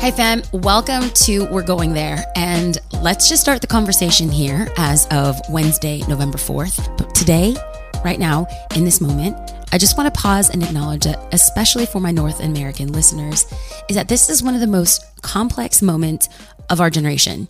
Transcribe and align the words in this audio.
Hi, 0.00 0.10
fam. 0.10 0.42
Welcome 0.54 1.10
to 1.10 1.44
We're 1.50 1.62
Going 1.62 1.92
There. 1.92 2.24
And 2.34 2.78
let's 3.02 3.28
just 3.28 3.42
start 3.42 3.60
the 3.60 3.66
conversation 3.66 4.30
here 4.30 4.66
as 4.78 5.06
of 5.08 5.38
Wednesday, 5.50 6.02
November 6.08 6.38
4th. 6.38 6.96
But 6.96 7.14
today, 7.14 7.54
right 8.02 8.18
now, 8.18 8.46
in 8.74 8.86
this 8.86 9.02
moment, 9.02 9.36
I 9.72 9.76
just 9.76 9.98
want 9.98 10.12
to 10.12 10.18
pause 10.18 10.48
and 10.48 10.62
acknowledge 10.62 11.04
that, 11.04 11.22
especially 11.34 11.84
for 11.84 12.00
my 12.00 12.12
North 12.12 12.42
American 12.42 12.92
listeners, 12.92 13.44
is 13.90 13.96
that 13.96 14.08
this 14.08 14.30
is 14.30 14.42
one 14.42 14.54
of 14.54 14.62
the 14.62 14.66
most 14.66 15.04
complex 15.20 15.82
moments 15.82 16.30
of 16.70 16.80
our 16.80 16.88
generation. 16.88 17.46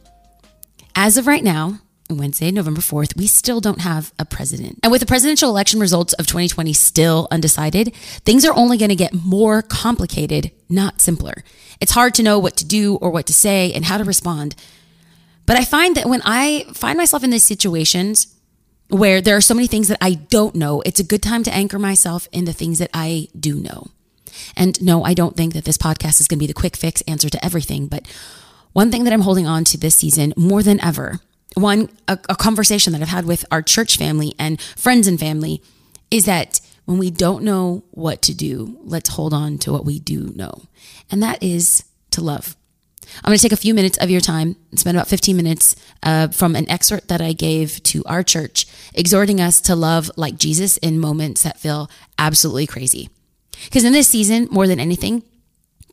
As 0.97 1.17
of 1.19 1.29
right 1.29 1.45
now, 1.45 1.79
Wednesday, 2.19 2.51
November 2.51 2.81
4th, 2.81 3.17
we 3.17 3.27
still 3.27 3.61
don't 3.61 3.81
have 3.81 4.13
a 4.19 4.25
president. 4.25 4.79
And 4.83 4.91
with 4.91 5.01
the 5.01 5.07
presidential 5.07 5.51
election 5.51 5.81
results 5.81 6.13
of 6.15 6.27
2020 6.27 6.73
still 6.73 7.29
undecided, 7.31 7.95
things 8.25 8.45
are 8.45 8.55
only 8.55 8.77
going 8.77 8.91
to 8.91 8.97
get 8.97 9.15
more 9.15 9.63
complicated, 9.63 10.51
not 10.69 11.01
simpler. 11.01 11.45
It's 11.81 11.93
hard 11.93 12.15
to 12.15 12.23
know 12.23 12.39
what 12.39 12.57
to 12.59 12.65
do 12.65 12.97
or 12.97 13.11
what 13.11 13.27
to 13.27 13.33
say 13.33 13.73
and 13.73 13.85
how 13.85 13.99
to 13.99 14.05
respond. 14.05 14.55
But 15.47 15.57
I 15.57 15.65
find 15.65 15.97
that 15.97 16.09
when 16.09 16.23
I 16.25 16.67
find 16.75 16.97
myself 16.97 17.25
in 17.25 17.31
these 17.31 17.45
situations 17.45 18.35
where 18.89 19.21
there 19.21 19.37
are 19.37 19.41
so 19.41 19.55
many 19.55 19.67
things 19.67 19.89
that 19.89 19.99
I 20.01 20.15
don't 20.15 20.55
know, 20.55 20.81
it's 20.83 21.01
a 21.01 21.05
good 21.05 21.23
time 21.23 21.43
to 21.45 21.55
anchor 21.55 21.79
myself 21.79 22.29
in 22.33 22.45
the 22.45 22.53
things 22.53 22.79
that 22.79 22.91
I 22.93 23.29
do 23.39 23.57
know. 23.57 23.89
And 24.57 24.81
no, 24.83 25.05
I 25.05 25.15
don't 25.15 25.37
think 25.37 25.55
that 25.55 25.65
this 25.65 25.79
podcast 25.79 26.21
is 26.21 26.29
going 26.29 26.39
to 26.39 26.43
be 26.43 26.47
the 26.47 26.55
quick 26.55 26.77
fix 26.77 27.01
answer 27.03 27.29
to 27.29 27.45
everything. 27.45 27.87
But 27.87 28.07
one 28.73 28.91
thing 28.91 29.05
that 29.05 29.13
I'm 29.13 29.23
holding 29.23 29.47
on 29.47 29.65
to 29.65 29.79
this 29.79 29.97
season 29.97 30.33
more 30.37 30.63
than 30.63 30.81
ever 30.81 31.21
one 31.55 31.89
a, 32.09 32.19
a, 32.29 32.37
conversation 32.37 32.93
that 32.93 33.03
I've 33.03 33.09
had 33.09 33.25
with 33.25 33.45
our 33.51 33.63
church 33.63 33.97
family 33.97 34.35
and 34.39 34.61
friends 34.61 35.07
and 35.07 35.19
family 35.19 35.63
is 36.11 36.25
that 36.27 36.61
when 36.85 36.99
we 36.99 37.11
don't 37.11 37.45
know 37.45 37.85
what 37.91 38.23
to 38.23 38.35
do, 38.35 38.79
let's 38.83 39.11
hold 39.11 39.35
on 39.35 39.59
to 39.59 39.73
what 39.73 39.85
we 39.85 39.99
do 39.99 40.33
know. 40.35 40.63
And 41.11 41.23
that 41.23 41.43
is 41.43 41.85
to 42.13 42.21
love. 42.21 42.57
I'm 43.25 43.31
going 43.31 43.39
to 43.39 43.43
take 43.43 43.53
a 43.53 43.57
few 43.57 43.75
minutes 43.75 43.99
of 43.99 44.11
your 44.11 44.21
time 44.21 44.57
and 44.71 44.79
spend 44.79 44.97
about 44.97 45.09
15 45.09 45.37
minutes 45.37 45.77
uh, 46.03 46.29
from 46.29 46.55
an 46.55 46.71
excerpt 46.71 47.09
that 47.09 47.21
I 47.21 47.33
gave 47.33 47.83
to 47.85 48.05
our 48.07 48.23
church, 48.23 48.67
exhorting 48.95 49.41
us 49.41 49.61
to 49.63 49.75
love 49.75 50.11
like 50.17 50.39
Jesus 50.39 50.77
in 50.79 50.99
moments 50.99 51.43
that 51.43 51.59
feel 51.59 51.91
absolutely 52.19 52.67
crazy. 52.67 53.11
Because 53.65 53.85
in 53.85 53.93
this 53.93 54.09
season, 54.09 54.49
more 54.51 54.67
than 54.67 54.81
anything, 54.81 55.23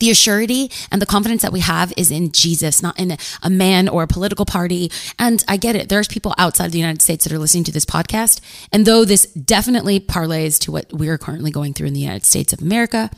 the 0.00 0.10
assurity 0.10 0.72
and 0.90 1.00
the 1.00 1.06
confidence 1.06 1.42
that 1.42 1.52
we 1.52 1.60
have 1.60 1.92
is 1.96 2.10
in 2.10 2.32
Jesus, 2.32 2.82
not 2.82 2.98
in 2.98 3.16
a 3.42 3.50
man 3.50 3.88
or 3.88 4.02
a 4.02 4.06
political 4.06 4.44
party. 4.44 4.90
And 5.18 5.44
I 5.48 5.56
get 5.56 5.76
it. 5.76 5.88
There's 5.88 6.08
people 6.08 6.34
outside 6.38 6.66
of 6.66 6.72
the 6.72 6.78
United 6.78 7.02
States 7.02 7.24
that 7.24 7.32
are 7.32 7.38
listening 7.38 7.64
to 7.64 7.72
this 7.72 7.84
podcast. 7.84 8.40
And 8.72 8.86
though 8.86 9.04
this 9.04 9.26
definitely 9.26 10.00
parlays 10.00 10.58
to 10.60 10.72
what 10.72 10.92
we're 10.92 11.18
currently 11.18 11.50
going 11.50 11.74
through 11.74 11.88
in 11.88 11.94
the 11.94 12.00
United 12.00 12.24
States 12.24 12.52
of 12.52 12.62
America, 12.62 13.10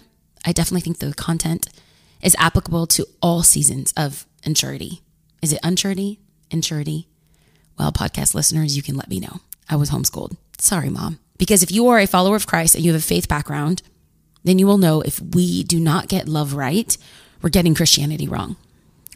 I 0.44 0.52
definitely 0.52 0.80
think 0.82 0.98
the 0.98 1.14
content 1.14 1.68
is 2.22 2.36
applicable 2.38 2.86
to 2.86 3.06
all 3.22 3.42
seasons 3.42 3.92
of 3.96 4.26
insurity. 4.42 5.00
Is 5.42 5.52
it 5.52 5.62
unsurety? 5.62 6.18
Insurity? 6.50 7.06
Well, 7.78 7.92
podcast 7.92 8.34
listeners, 8.34 8.76
you 8.76 8.82
can 8.82 8.96
let 8.96 9.08
me 9.08 9.20
know. 9.20 9.40
I 9.68 9.76
was 9.76 9.90
homeschooled. 9.90 10.36
Sorry, 10.58 10.90
mom. 10.90 11.18
Because 11.38 11.62
if 11.62 11.70
you 11.72 11.88
are 11.88 11.98
a 11.98 12.06
follower 12.06 12.36
of 12.36 12.46
Christ 12.46 12.74
and 12.74 12.84
you 12.84 12.92
have 12.92 13.00
a 13.00 13.04
faith 13.04 13.26
background, 13.28 13.82
then 14.44 14.58
you 14.58 14.66
will 14.66 14.78
know 14.78 15.00
if 15.02 15.20
we 15.20 15.62
do 15.62 15.78
not 15.80 16.08
get 16.08 16.28
love 16.28 16.54
right, 16.54 16.96
we're 17.42 17.50
getting 17.50 17.74
Christianity 17.74 18.28
wrong. 18.28 18.56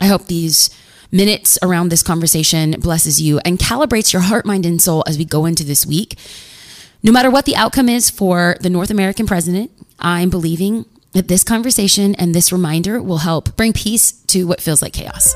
I 0.00 0.06
hope 0.06 0.26
these 0.26 0.70
minutes 1.12 1.58
around 1.62 1.90
this 1.90 2.02
conversation 2.02 2.72
blesses 2.72 3.22
you 3.22 3.38
and 3.44 3.58
calibrates 3.58 4.12
your 4.12 4.22
heart, 4.22 4.44
mind, 4.44 4.66
and 4.66 4.82
soul 4.82 5.04
as 5.06 5.16
we 5.16 5.24
go 5.24 5.46
into 5.46 5.64
this 5.64 5.86
week. 5.86 6.18
No 7.02 7.12
matter 7.12 7.30
what 7.30 7.44
the 7.44 7.56
outcome 7.56 7.88
is 7.88 8.10
for 8.10 8.56
the 8.60 8.70
North 8.70 8.90
American 8.90 9.26
president, 9.26 9.70
I'm 9.98 10.30
believing 10.30 10.86
that 11.12 11.28
this 11.28 11.44
conversation 11.44 12.14
and 12.16 12.34
this 12.34 12.50
reminder 12.50 13.00
will 13.00 13.18
help 13.18 13.56
bring 13.56 13.72
peace 13.72 14.12
to 14.28 14.46
what 14.46 14.60
feels 14.60 14.82
like 14.82 14.92
chaos. 14.92 15.34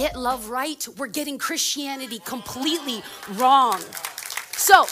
Get 0.00 0.16
love 0.16 0.48
right, 0.48 0.88
we're 0.96 1.08
getting 1.08 1.36
Christianity 1.36 2.20
completely 2.20 3.02
wrong. 3.32 3.78
So, 4.52 4.86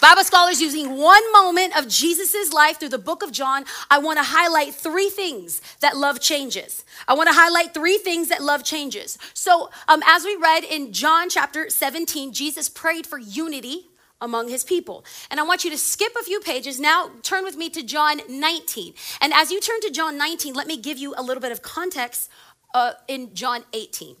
Bible 0.00 0.24
scholars 0.24 0.60
using 0.60 0.96
one 0.96 1.22
moment 1.32 1.78
of 1.78 1.86
Jesus' 1.86 2.52
life 2.52 2.80
through 2.80 2.88
the 2.88 2.98
book 2.98 3.22
of 3.22 3.30
John, 3.30 3.64
I 3.88 3.98
want 3.98 4.18
to 4.18 4.24
highlight 4.24 4.74
three 4.74 5.10
things 5.10 5.62
that 5.78 5.96
love 5.96 6.20
changes. 6.20 6.84
I 7.06 7.14
want 7.14 7.28
to 7.28 7.34
highlight 7.34 7.72
three 7.72 7.98
things 7.98 8.28
that 8.28 8.42
love 8.42 8.64
changes. 8.64 9.16
So, 9.32 9.70
um, 9.86 10.02
as 10.04 10.24
we 10.24 10.34
read 10.34 10.64
in 10.64 10.92
John 10.92 11.28
chapter 11.28 11.70
17, 11.70 12.32
Jesus 12.32 12.68
prayed 12.68 13.06
for 13.06 13.18
unity 13.18 13.90
among 14.20 14.48
his 14.48 14.64
people. 14.64 15.04
And 15.30 15.38
I 15.38 15.42
want 15.42 15.64
you 15.64 15.70
to 15.70 15.78
skip 15.78 16.12
a 16.18 16.24
few 16.24 16.40
pages. 16.40 16.80
Now 16.80 17.10
turn 17.22 17.44
with 17.44 17.56
me 17.56 17.68
to 17.70 17.82
John 17.82 18.20
19. 18.28 18.94
And 19.20 19.32
as 19.32 19.50
you 19.50 19.60
turn 19.60 19.80
to 19.82 19.90
John 19.90 20.16
19, 20.16 20.54
let 20.54 20.66
me 20.66 20.76
give 20.76 20.98
you 20.98 21.14
a 21.16 21.22
little 21.22 21.40
bit 21.40 21.52
of 21.52 21.62
context 21.62 22.30
uh, 22.76 22.92
in 23.08 23.34
John 23.34 23.64
18. 23.72 24.16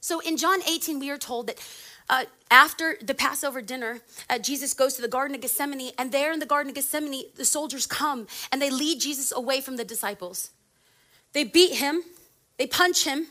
So 0.00 0.20
in 0.20 0.38
John 0.38 0.60
18, 0.66 0.98
we 0.98 1.10
are 1.10 1.18
told 1.18 1.48
that 1.48 1.58
uh, 2.08 2.24
after 2.50 2.96
the 3.02 3.12
Passover 3.12 3.60
dinner, 3.60 4.00
uh, 4.30 4.38
Jesus 4.38 4.72
goes 4.72 4.94
to 4.94 5.02
the 5.02 5.08
Garden 5.08 5.34
of 5.34 5.42
Gethsemane, 5.42 5.92
and 5.98 6.10
there 6.10 6.32
in 6.32 6.38
the 6.38 6.46
Garden 6.46 6.70
of 6.70 6.74
Gethsemane, 6.74 7.24
the 7.34 7.44
soldiers 7.44 7.86
come 7.86 8.28
and 8.50 8.62
they 8.62 8.70
lead 8.70 9.00
Jesus 9.00 9.30
away 9.30 9.60
from 9.60 9.76
the 9.76 9.84
disciples. 9.84 10.52
They 11.34 11.44
beat 11.44 11.74
him, 11.74 12.02
they 12.56 12.66
punch 12.66 13.04
him, 13.04 13.26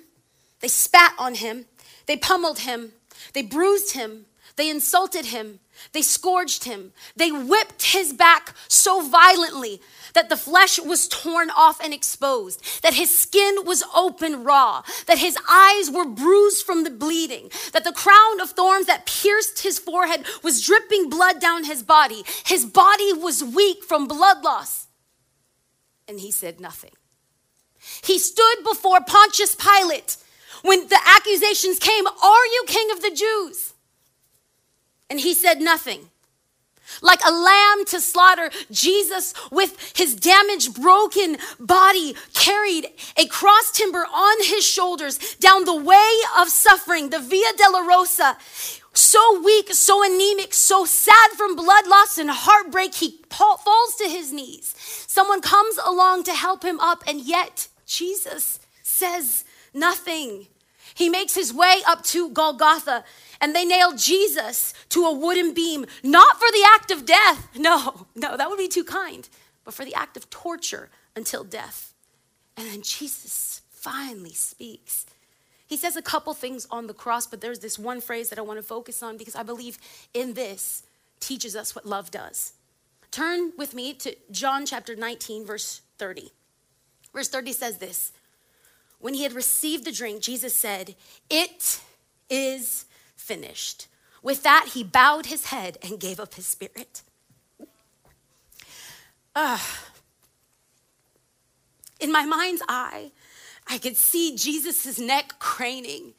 they 0.59 0.67
spat 0.67 1.13
on 1.17 1.33
him, 1.35 1.66
they 2.06 2.16
pummeled 2.16 2.59
him, 2.59 2.91
they 3.33 3.41
bruised 3.41 3.94
him, 3.94 4.27
they 4.55 4.69
insulted 4.69 5.25
him, 5.25 5.59
they 5.91 6.01
scourged 6.01 6.63
him, 6.63 6.93
they 7.16 7.31
whipped 7.31 7.91
his 7.91 8.13
back 8.13 8.55
so 8.67 9.01
violently 9.01 9.81
that 10.13 10.29
the 10.29 10.38
flesh 10.38 10.79
was 10.79 11.09
torn 11.09 11.49
off 11.49 11.83
and 11.83 11.93
exposed, 11.93 12.63
that 12.81 12.94
his 12.94 13.15
skin 13.15 13.65
was 13.65 13.83
open 13.94 14.44
raw, 14.44 14.81
that 15.07 15.17
his 15.17 15.38
eyes 15.49 15.91
were 15.91 16.05
bruised 16.05 16.65
from 16.65 16.83
the 16.83 16.89
bleeding, 16.89 17.49
that 17.73 17.83
the 17.83 17.91
crown 17.91 18.39
of 18.39 18.51
thorns 18.51 18.88
that 18.88 19.05
pierced 19.05 19.63
his 19.63 19.77
forehead 19.77 20.25
was 20.41 20.65
dripping 20.65 21.09
blood 21.09 21.41
down 21.41 21.65
his 21.65 21.83
body. 21.83 22.23
His 22.45 22.65
body 22.65 23.11
was 23.11 23.44
weak 23.44 23.83
from 23.83 24.07
blood 24.07 24.44
loss. 24.44 24.88
And 26.07 26.19
he 26.19 26.31
said 26.31 26.61
nothing. 26.61 26.91
He 28.03 28.17
stood 28.17 28.63
before 28.63 29.01
Pontius 29.01 29.55
Pilate 29.55 30.17
when 30.61 30.88
the 30.88 30.99
accusations 31.05 31.77
came 31.77 32.07
Are 32.07 32.45
you 32.45 32.63
king 32.67 32.89
of 32.91 33.01
the 33.01 33.11
Jews? 33.11 33.75
And 35.15 35.21
he 35.21 35.33
said 35.33 35.61
nothing. 35.61 36.09
Like 37.01 37.21
a 37.25 37.31
lamb 37.31 37.85
to 37.85 38.01
slaughter, 38.01 38.49
Jesus, 38.69 39.33
with 39.49 39.93
his 39.95 40.13
damaged, 40.13 40.75
broken 40.81 41.37
body, 41.57 42.17
carried 42.33 42.87
a 43.15 43.25
cross 43.27 43.71
timber 43.71 44.05
on 44.05 44.43
his 44.43 44.65
shoulders 44.65 45.35
down 45.35 45.63
the 45.63 45.73
way 45.73 46.11
of 46.37 46.49
suffering, 46.49 47.11
the 47.11 47.19
Via 47.19 47.53
Dolorosa. 47.53 48.35
So 48.93 49.39
weak, 49.39 49.73
so 49.73 50.03
anemic, 50.03 50.53
so 50.53 50.83
sad 50.83 51.31
from 51.37 51.55
blood 51.55 51.87
loss 51.87 52.17
and 52.17 52.29
heartbreak, 52.29 52.95
he 52.95 53.21
falls 53.29 53.95
to 53.95 54.09
his 54.09 54.33
knees. 54.33 54.75
Someone 55.07 55.39
comes 55.39 55.77
along 55.77 56.23
to 56.25 56.33
help 56.33 56.61
him 56.61 56.81
up, 56.81 57.05
and 57.07 57.21
yet 57.21 57.69
Jesus 57.85 58.59
says 58.83 59.45
nothing. 59.73 60.47
He 60.93 61.09
makes 61.09 61.35
his 61.35 61.53
way 61.53 61.81
up 61.87 62.03
to 62.05 62.29
Golgotha 62.31 63.05
and 63.41 63.56
they 63.56 63.66
nailed 63.66 63.97
Jesus 63.97 64.73
to 64.90 65.06
a 65.06 65.13
wooden 65.13 65.53
beam, 65.53 65.85
not 66.03 66.40
for 66.40 66.50
the 66.51 66.66
act 66.73 66.91
of 66.91 67.06
death. 67.06 67.50
No, 67.57 68.06
no, 68.16 68.38
that 68.38 68.50
would 68.50 68.57
be 68.57 68.68
too 68.68 68.84
kind, 68.84 69.28
but 69.63 69.73
for 69.73 69.85
the 69.85 69.96
act 69.96 70.18
of 70.18 70.29
torture 70.29 70.90
until 71.16 71.44
death. 71.44 71.94
And 72.56 72.68
then 72.68 72.81
Jesus 72.84 73.62
finally 73.72 74.34
speaks. 74.34 75.06
He 75.68 75.78
says 75.78 75.95
a 75.95 76.01
couple 76.01 76.34
things 76.34 76.68
on 76.69 76.88
the 76.88 76.94
cross, 76.94 77.25
but 77.25 77.41
there's 77.41 77.59
this 77.59 77.79
one 77.79 78.01
phrase 78.01 78.29
that 78.29 78.38
I 78.38 78.44
want 78.44 78.59
to 78.59 78.63
focus 78.63 79.01
on 79.01 79.18
because 79.18 79.35
I 79.35 79.44
believe 79.44 79.77
in 80.13 80.33
this 80.33 80.83
teaches 81.19 81.56
us 81.56 81.75
what 81.75 81.86
love 81.86 82.12
does. 82.12 82.54
Turn 83.12 83.51
with 83.57 83.74
me 83.74 83.94
to 83.94 84.15
John 84.31 84.65
chapter 84.65 84.95
19, 84.95 85.45
verse 85.45 85.81
30. 85.98 86.31
Verse 87.13 87.30
30 87.30 87.54
says 87.54 87.77
this 87.77 88.12
When 89.00 89.13
he 89.13 89.24
had 89.24 89.33
received 89.33 89.86
the 89.86 89.92
drink, 89.92 90.21
Jesus 90.21 90.54
said, 90.54 90.95
It 91.30 91.81
is 92.30 92.86
finished. 93.25 93.88
With 94.22 94.44
that, 94.44 94.72
he 94.74 94.83
bowed 94.83 95.25
his 95.27 95.48
head 95.48 95.77
and 95.81 96.00
gave 96.00 96.19
up 96.19 96.36
his 96.36 96.45
spirit. 96.45 97.01
Uh, 99.36 99.60
in 102.00 102.12
my 102.12 102.25
mind's 102.25 102.62
eye, 102.68 103.12
I 103.68 103.77
could 103.77 103.98
see 103.98 104.36
Jesus' 104.36 105.00
neck 105.00 105.33
craning. 105.39 106.13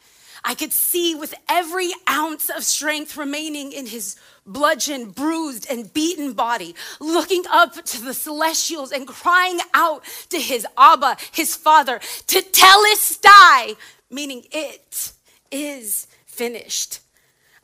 I 0.45 0.55
could 0.55 0.73
see 0.73 1.15
with 1.15 1.35
every 1.49 1.91
ounce 2.09 2.51
of 2.51 2.63
strength 2.65 3.17
remaining 3.17 3.73
in 3.73 3.87
his 3.87 4.17
bludgeoned, 4.47 5.15
bruised, 5.15 5.67
and 5.69 5.93
beaten 5.93 6.35
body, 6.35 6.75
looking 7.01 7.45
up 7.51 7.85
to 7.85 8.01
the 8.03 8.15
celestials 8.15 8.93
and 8.93 9.09
crying 9.09 9.59
out 9.75 10.05
to 10.31 10.39
his 10.39 10.67
Abba, 10.79 11.17
his 11.33 11.57
father, 11.57 11.99
Tetelestai, 12.27 13.77
meaning 14.11 14.45
it 14.53 15.13
is 15.51 16.07
finished. 16.37 17.01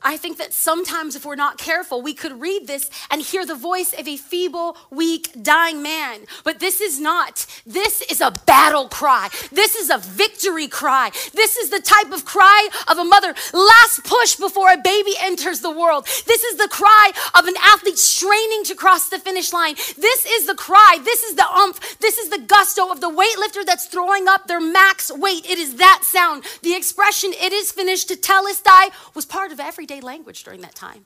I 0.03 0.17
think 0.17 0.37
that 0.37 0.53
sometimes, 0.53 1.15
if 1.15 1.25
we're 1.25 1.35
not 1.35 1.57
careful, 1.57 2.01
we 2.01 2.13
could 2.13 2.41
read 2.41 2.67
this 2.67 2.89
and 3.09 3.21
hear 3.21 3.45
the 3.45 3.55
voice 3.55 3.93
of 3.93 4.07
a 4.07 4.17
feeble, 4.17 4.77
weak, 4.91 5.29
dying 5.41 5.81
man. 5.81 6.21
But 6.43 6.59
this 6.59 6.81
is 6.81 6.99
not. 6.99 7.45
This 7.65 8.01
is 8.03 8.19
a 8.19 8.31
battle 8.45 8.89
cry. 8.89 9.29
This 9.51 9.75
is 9.75 9.89
a 9.89 9.97
victory 9.97 10.67
cry. 10.67 11.11
This 11.33 11.57
is 11.57 11.69
the 11.69 11.79
type 11.79 12.11
of 12.11 12.25
cry 12.25 12.69
of 12.87 12.97
a 12.97 13.03
mother, 13.03 13.33
last 13.53 14.03
push 14.03 14.35
before 14.35 14.71
a 14.71 14.77
baby 14.77 15.13
enters 15.21 15.61
the 15.61 15.71
world. 15.71 16.05
This 16.25 16.43
is 16.43 16.57
the 16.57 16.67
cry 16.69 17.11
of 17.37 17.45
an 17.45 17.55
athlete 17.63 17.97
straining 17.97 18.63
to 18.65 18.75
cross 18.75 19.09
the 19.09 19.19
finish 19.19 19.53
line. 19.53 19.75
This 19.75 20.25
is 20.25 20.45
the 20.45 20.55
cry. 20.55 20.99
This 21.03 21.23
is 21.23 21.35
the 21.35 21.47
umph. 21.47 21.99
This 21.99 22.17
is 22.17 22.29
the 22.29 22.39
gusto 22.39 22.91
of 22.91 23.01
the 23.01 23.09
weightlifter 23.09 23.65
that's 23.65 23.85
throwing 23.85 24.27
up 24.27 24.47
their 24.47 24.61
max 24.61 25.11
weight. 25.11 25.49
It 25.49 25.59
is 25.59 25.75
that 25.75 26.01
sound. 26.03 26.43
The 26.61 26.75
expression, 26.75 27.31
it 27.33 27.53
is 27.53 27.71
finished, 27.71 28.09
tetelestai, 28.09 28.91
was 29.15 29.25
part 29.25 29.51
of 29.51 29.59
everyday 29.59 29.92
everyday 29.93 30.05
language 30.05 30.43
during 30.43 30.61
that 30.61 30.75
time. 30.75 31.05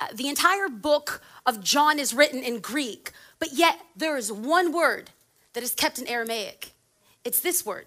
Uh, 0.00 0.06
the 0.14 0.28
entire 0.28 0.68
book 0.68 1.22
of 1.46 1.62
John 1.62 1.98
is 1.98 2.14
written 2.14 2.42
in 2.42 2.60
Greek, 2.60 3.12
but 3.38 3.50
yet 3.52 3.78
there 3.96 4.16
is 4.16 4.32
one 4.32 4.72
word 4.72 5.10
that 5.52 5.62
is 5.62 5.74
kept 5.74 5.98
in 5.98 6.06
Aramaic. 6.06 6.72
It's 7.24 7.40
this 7.40 7.66
word, 7.66 7.86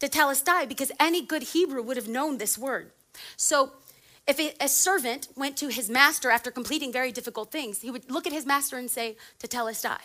tetelestai, 0.00 0.68
because 0.68 0.90
any 0.98 1.22
good 1.22 1.42
Hebrew 1.42 1.82
would 1.82 1.96
have 1.96 2.08
known 2.08 2.38
this 2.38 2.56
word. 2.56 2.92
So 3.36 3.72
if 4.26 4.38
a, 4.38 4.68
servant 4.68 5.28
went 5.36 5.56
to 5.58 5.68
his 5.68 5.90
master 5.90 6.30
after 6.30 6.50
completing 6.50 6.92
very 6.92 7.12
difficult 7.12 7.50
things, 7.50 7.82
he 7.82 7.90
would 7.90 8.10
look 8.10 8.26
at 8.26 8.32
his 8.32 8.46
master 8.46 8.78
and 8.78 8.90
say, 8.90 9.16
tetelestai, 9.38 10.00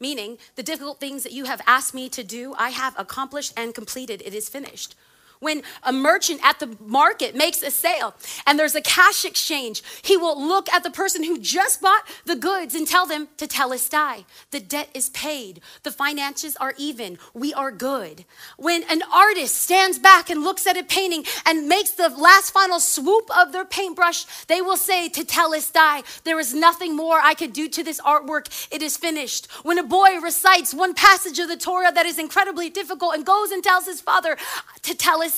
meaning 0.00 0.38
the 0.54 0.62
difficult 0.62 1.00
things 1.00 1.22
that 1.22 1.32
you 1.32 1.44
have 1.44 1.60
asked 1.66 1.92
me 1.92 2.08
to 2.08 2.24
do, 2.24 2.54
I 2.56 2.70
have 2.70 2.94
accomplished 2.96 3.52
and 3.56 3.74
completed. 3.74 4.22
It 4.24 4.34
is 4.34 4.48
finished. 4.48 4.94
When 5.40 5.62
a 5.82 5.92
merchant 5.92 6.40
at 6.42 6.58
the 6.58 6.76
market 6.80 7.34
makes 7.34 7.62
a 7.62 7.70
sale 7.70 8.14
and 8.46 8.58
there's 8.58 8.74
a 8.74 8.80
cash 8.80 9.24
exchange, 9.24 9.82
he 10.02 10.16
will 10.16 10.40
look 10.40 10.68
at 10.72 10.82
the 10.82 10.90
person 10.90 11.22
who 11.22 11.38
just 11.38 11.80
bought 11.80 12.02
the 12.24 12.36
goods 12.36 12.74
and 12.74 12.86
tell 12.86 13.06
them 13.06 13.28
tetelestai. 13.36 14.24
The 14.50 14.60
debt 14.60 14.88
is 14.94 15.10
paid. 15.10 15.60
The 15.82 15.92
finances 15.92 16.56
are 16.56 16.74
even. 16.76 17.18
We 17.34 17.54
are 17.54 17.70
good. 17.70 18.24
When 18.56 18.82
an 18.84 19.02
artist 19.12 19.56
stands 19.56 19.98
back 19.98 20.30
and 20.30 20.42
looks 20.42 20.66
at 20.66 20.76
a 20.76 20.82
painting 20.82 21.24
and 21.46 21.68
makes 21.68 21.90
the 21.92 22.08
last 22.08 22.50
final 22.50 22.80
swoop 22.80 23.28
of 23.36 23.52
their 23.52 23.64
paintbrush, 23.64 24.24
they 24.46 24.60
will 24.60 24.76
say 24.76 25.08
tetelestai. 25.08 26.22
There 26.24 26.40
is 26.40 26.54
nothing 26.54 26.96
more 26.96 27.20
I 27.22 27.34
could 27.34 27.52
do 27.52 27.68
to 27.68 27.82
this 27.84 28.00
artwork. 28.00 28.68
It 28.72 28.82
is 28.82 28.96
finished. 28.96 29.46
When 29.62 29.78
a 29.78 29.82
boy 29.82 30.18
recites 30.20 30.74
one 30.74 30.94
passage 30.94 31.38
of 31.38 31.48
the 31.48 31.56
Torah 31.56 31.92
that 31.92 32.06
is 32.06 32.18
incredibly 32.18 32.70
difficult 32.70 33.14
and 33.14 33.24
goes 33.24 33.50
and 33.50 33.62
tells 33.62 33.86
his 33.86 34.00
father 34.00 34.36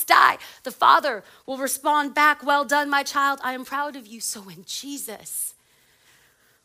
die. 0.04 0.38
The 0.62 0.70
father 0.70 1.22
will 1.46 1.58
respond 1.58 2.14
back, 2.14 2.44
Well 2.44 2.64
done, 2.64 2.90
my 2.90 3.02
child. 3.02 3.40
I 3.42 3.52
am 3.52 3.64
proud 3.64 3.96
of 3.96 4.06
you. 4.06 4.20
So 4.20 4.40
when 4.40 4.64
Jesus, 4.66 5.54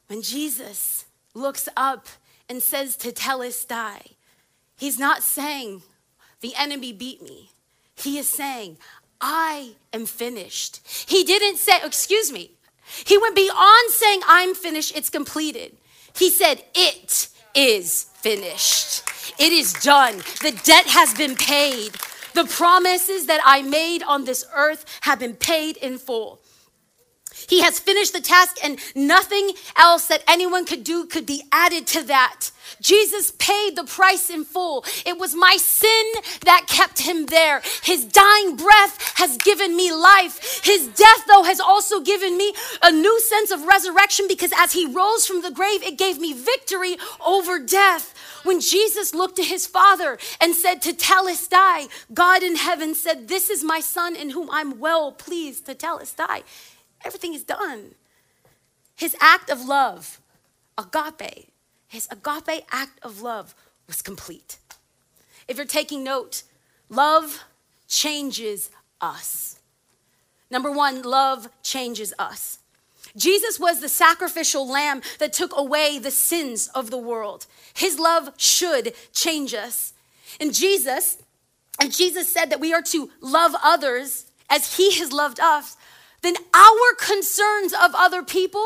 when 0.07 0.21
Jesus 0.21 1.05
looks 1.33 1.67
up 1.75 2.07
and 2.49 2.61
says 2.61 2.97
tetelestai, 2.97 4.13
he's 4.77 4.99
not 4.99 5.23
saying, 5.23 5.83
The 6.41 6.53
enemy 6.57 6.93
beat 6.93 7.21
me. 7.21 7.51
He 7.95 8.17
is 8.17 8.27
saying, 8.27 8.77
I 9.21 9.75
am 9.93 10.05
finished. 10.05 10.81
He 11.07 11.23
didn't 11.23 11.57
say, 11.57 11.79
excuse 11.83 12.31
me, 12.31 12.51
he 13.05 13.17
went 13.17 13.35
beyond 13.35 13.91
saying, 13.91 14.21
I'm 14.27 14.53
finished, 14.53 14.95
it's 14.95 15.09
completed. 15.09 15.75
He 16.15 16.29
said, 16.29 16.63
It 16.73 17.29
is 17.53 18.03
finished. 18.15 19.03
It 19.39 19.51
is 19.51 19.73
done. 19.73 20.17
The 20.41 20.59
debt 20.63 20.85
has 20.87 21.13
been 21.13 21.35
paid. 21.35 21.95
The 22.35 22.43
promises 22.43 23.27
that 23.27 23.39
I 23.45 23.61
made 23.61 24.03
on 24.03 24.25
this 24.25 24.43
earth 24.53 24.83
have 25.03 25.19
been 25.19 25.35
paid 25.35 25.77
in 25.77 25.97
full. 25.97 26.41
He 27.47 27.61
has 27.61 27.79
finished 27.79 28.13
the 28.13 28.21
task, 28.21 28.57
and 28.63 28.79
nothing 28.95 29.51
else 29.75 30.07
that 30.07 30.23
anyone 30.27 30.65
could 30.65 30.83
do 30.83 31.05
could 31.05 31.25
be 31.25 31.43
added 31.51 31.87
to 31.87 32.03
that. 32.03 32.51
Jesus 32.81 33.31
paid 33.37 33.75
the 33.75 33.83
price 33.83 34.29
in 34.29 34.43
full. 34.43 34.83
It 35.05 35.17
was 35.17 35.35
my 35.35 35.57
sin 35.57 36.05
that 36.45 36.65
kept 36.67 36.99
him 36.99 37.27
there. 37.27 37.61
His 37.83 38.05
dying 38.05 38.55
breath 38.55 39.13
has 39.17 39.37
given 39.37 39.75
me 39.75 39.91
life. 39.91 40.63
His 40.63 40.87
death, 40.87 41.25
though, 41.27 41.43
has 41.43 41.59
also 41.59 42.01
given 42.01 42.37
me 42.37 42.53
a 42.81 42.91
new 42.91 43.19
sense 43.21 43.51
of 43.51 43.63
resurrection 43.65 44.25
because 44.27 44.51
as 44.57 44.73
he 44.73 44.85
rose 44.85 45.25
from 45.27 45.41
the 45.41 45.51
grave, 45.51 45.83
it 45.83 45.97
gave 45.97 46.19
me 46.19 46.33
victory 46.33 46.97
over 47.25 47.59
death. 47.59 48.13
When 48.43 48.61
Jesus 48.61 49.15
looked 49.15 49.37
to 49.37 49.43
his 49.43 49.65
Father 49.65 50.17
and 50.39 50.53
said, 50.53 50.81
Tetelestai, 50.81 51.89
God 52.13 52.43
in 52.43 52.55
heaven 52.55 52.93
said, 52.93 53.27
This 53.27 53.49
is 53.49 53.63
my 53.63 53.79
Son 53.79 54.15
in 54.15 54.31
whom 54.31 54.49
I'm 54.51 54.79
well 54.79 55.11
pleased, 55.11 55.65
Tetelestai. 55.65 56.43
Everything 57.05 57.33
is 57.33 57.43
done. 57.43 57.93
His 58.95 59.15
act 59.21 59.49
of 59.49 59.65
love, 59.65 60.19
agape, 60.77 61.49
his 61.87 62.07
agape 62.09 62.65
act 62.71 62.99
of 63.03 63.21
love 63.21 63.53
was 63.87 64.01
complete. 64.01 64.57
If 65.47 65.57
you're 65.57 65.65
taking 65.65 66.03
note, 66.03 66.43
love 66.89 67.43
changes 67.87 68.71
us. 68.99 69.59
Number 70.49 70.71
one, 70.71 71.03
love 71.03 71.49
changes 71.61 72.13
us. 72.17 72.59
Jesus 73.15 73.59
was 73.59 73.79
the 73.79 73.89
sacrificial 73.89 74.67
lamb 74.67 75.01
that 75.19 75.31
took 75.31 75.55
away 75.55 75.99
the 75.99 76.11
sins 76.11 76.67
of 76.69 76.91
the 76.91 76.97
world. 76.97 77.45
His 77.73 77.99
love 77.99 78.31
should 78.37 78.93
change 79.13 79.53
us. 79.53 79.93
And 80.39 80.53
Jesus, 80.53 81.17
and 81.79 81.93
Jesus 81.93 82.27
said 82.27 82.49
that 82.49 82.59
we 82.59 82.73
are 82.73 82.81
to 82.81 83.09
love 83.21 83.55
others 83.63 84.25
as 84.49 84.77
he 84.77 84.91
has 84.99 85.11
loved 85.11 85.39
us, 85.39 85.77
then 86.25 86.35
our 86.53 86.95
concerns 86.99 87.73
of 87.73 87.91
other 87.93 88.23
people, 88.23 88.65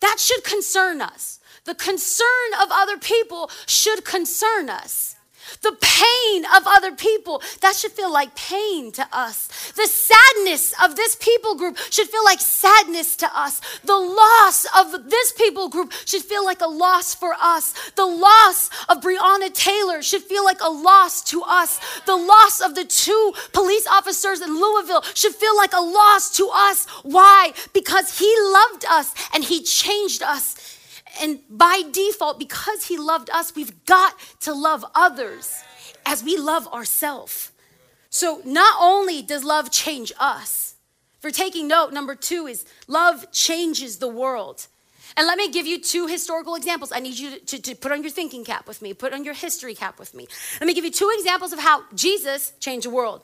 that 0.00 0.16
should 0.18 0.42
concern 0.44 1.00
us. 1.00 1.38
The 1.64 1.74
concern 1.74 2.26
of 2.60 2.68
other 2.72 2.98
people 2.98 3.50
should 3.66 4.04
concern 4.04 4.68
us. 4.68 5.16
The 5.60 5.76
pain 5.80 6.44
of 6.56 6.62
other 6.66 6.92
people, 6.92 7.42
that 7.60 7.76
should 7.76 7.92
feel 7.92 8.12
like 8.12 8.34
pain 8.34 8.92
to 8.92 9.06
us. 9.12 9.72
The 9.72 9.86
sadness 9.86 10.74
of 10.82 10.96
this 10.96 11.16
people 11.16 11.54
group 11.54 11.76
should 11.90 12.08
feel 12.08 12.24
like 12.24 12.40
sadness 12.40 13.16
to 13.16 13.38
us. 13.38 13.60
The 13.84 13.96
loss 13.96 14.66
of 14.76 15.10
this 15.10 15.32
people 15.32 15.68
group 15.68 15.92
should 16.04 16.22
feel 16.22 16.44
like 16.44 16.60
a 16.60 16.66
loss 16.66 17.14
for 17.14 17.34
us. 17.40 17.74
The 17.96 18.06
loss 18.06 18.70
of 18.88 19.00
Breonna 19.00 19.52
Taylor 19.52 20.02
should 20.02 20.22
feel 20.22 20.44
like 20.44 20.60
a 20.60 20.70
loss 20.70 21.22
to 21.24 21.42
us. 21.42 21.80
The 22.06 22.16
loss 22.16 22.60
of 22.60 22.74
the 22.74 22.84
two 22.84 23.32
police 23.52 23.86
officers 23.86 24.40
in 24.40 24.60
Louisville 24.60 25.02
should 25.14 25.34
feel 25.34 25.56
like 25.56 25.72
a 25.72 25.80
loss 25.80 26.30
to 26.36 26.48
us. 26.52 26.86
Why? 27.02 27.52
Because 27.72 28.18
he 28.18 28.34
loved 28.40 28.84
us 28.88 29.14
and 29.34 29.44
he 29.44 29.62
changed 29.62 30.22
us 30.22 30.78
and 31.20 31.40
by 31.50 31.82
default, 31.92 32.38
because 32.38 32.86
he 32.86 32.96
loved 32.96 33.30
us, 33.30 33.54
we've 33.54 33.84
got 33.84 34.14
to 34.40 34.54
love 34.54 34.84
others 34.94 35.62
as 36.06 36.22
we 36.24 36.36
love 36.36 36.66
ourselves. 36.68 37.50
So 38.10 38.42
not 38.44 38.76
only 38.80 39.22
does 39.22 39.44
love 39.44 39.70
change 39.70 40.12
us, 40.18 40.74
for 41.20 41.30
taking 41.30 41.68
note, 41.68 41.92
number 41.92 42.14
two 42.14 42.46
is 42.46 42.64
love 42.88 43.30
changes 43.30 43.98
the 43.98 44.08
world. 44.08 44.66
And 45.16 45.26
let 45.26 45.38
me 45.38 45.50
give 45.50 45.66
you 45.66 45.80
two 45.80 46.06
historical 46.06 46.54
examples. 46.54 46.90
I 46.90 47.00
need 47.00 47.18
you 47.18 47.38
to, 47.38 47.44
to, 47.46 47.62
to, 47.62 47.74
put 47.74 47.92
on 47.92 48.02
your 48.02 48.10
thinking 48.10 48.44
cap 48.44 48.66
with 48.66 48.82
me, 48.82 48.94
put 48.94 49.12
on 49.12 49.24
your 49.24 49.34
history 49.34 49.74
cap 49.74 49.98
with 49.98 50.14
me. 50.14 50.26
Let 50.60 50.66
me 50.66 50.74
give 50.74 50.84
you 50.84 50.90
two 50.90 51.10
examples 51.16 51.52
of 51.52 51.58
how 51.58 51.84
Jesus 51.94 52.52
changed 52.60 52.86
the 52.86 52.90
world. 52.90 53.22